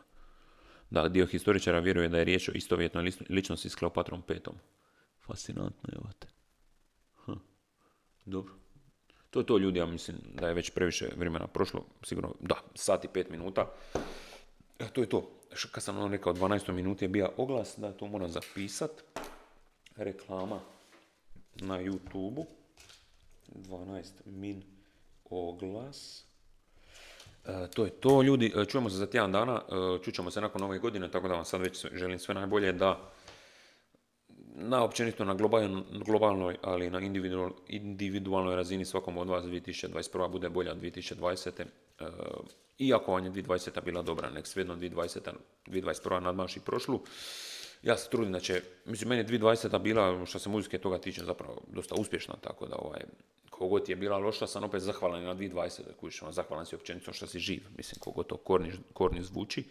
[0.90, 4.54] Da, dio historičara vjeruje da je riječ o istovjetnoj ličnosti s Kleopatrom petom.
[5.26, 6.26] Fascinantno je, ovate.
[7.24, 7.32] Hm.
[8.24, 8.54] Dobro.
[9.30, 11.84] To je to ljudi, ja mislim da je već previše vremena prošlo.
[12.02, 13.72] Sigurno, da, sat i pet minuta.
[14.78, 15.30] E, to je to.
[15.72, 18.90] Kad sam vam rekao, 12 minuti je bio oglas, da to moram zapisat.
[19.96, 20.60] Reklama
[21.54, 22.46] na YouTube-u.
[23.54, 24.62] 12 min
[25.30, 26.24] oglas.
[27.44, 28.52] E, to je to, ljudi.
[28.56, 29.62] E, čujemo se za tjedan dana.
[29.68, 33.12] E, čućemo se nakon ove godine, tako da vam sad već želim sve najbolje da
[34.58, 35.34] na općenito na
[36.04, 40.30] globalnoj, ali na individual, individualnoj razini svakom od vas 2021.
[40.30, 41.64] bude bolja od 2020.
[42.00, 42.06] Uh,
[42.78, 43.84] iako vam je 2020.
[43.84, 45.32] bila dobra, nek svejedno 2020.
[45.66, 46.20] 2021.
[46.20, 47.00] nadmaši prošlu.
[47.86, 49.78] Ja se trudim da će, mislim, meni je 2020.
[49.78, 53.00] bila, što se muzike toga tiče, zapravo dosta uspješna, tako da ovaj,
[53.50, 55.80] kogod je bila loša, sam opet zahvalan na 2020.
[56.00, 59.64] Kužiš, zahvalan si općenito što si živ, mislim, kogod to korni, korni zvuči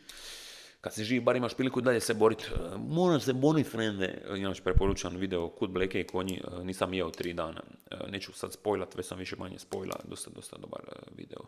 [0.86, 2.44] kad si živ, bar imaš priliku dalje se boriti.
[2.44, 4.22] E, moram se boriti, frende.
[4.38, 7.62] Inače, preporučan video Kud Bleke i konji, e, nisam jeo tri dana.
[7.92, 10.82] E, neću sad spojlat, već sam više manje spojila, dosta, dosta dobar
[11.18, 11.42] video.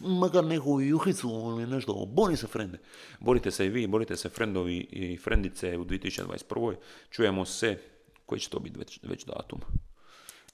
[0.00, 2.78] Makar neku juhicu ili nešto, bori se, frende.
[3.20, 6.74] Borite se i vi, borite se, frendovi i frendice u 2021.
[7.10, 7.78] Čujemo se,
[8.26, 9.60] koji će to biti već, već datum?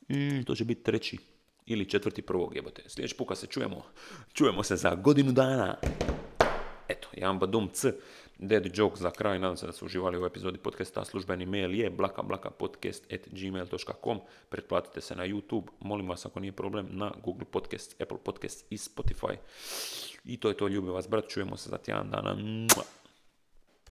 [0.08, 1.18] Mm, to će biti treći
[1.66, 2.82] ili četvrti prvog jebote.
[2.86, 3.82] Sljedeći puka se čujemo.
[4.32, 5.76] Čujemo se za godinu dana.
[6.90, 7.92] Eto, jedan badum c.
[8.42, 11.90] Dead joke za kraj, nadam se da su uživali u epizodi podcasta, službeni mail je
[11.90, 18.66] blakablakapodcast.gmail.com Pretplatite se na YouTube, molim vas ako nije problem, na Google Podcast, Apple Podcast
[18.70, 19.36] i Spotify.
[20.24, 22.36] I to je to, ljubim vas brat, čujemo se za tjedan dana.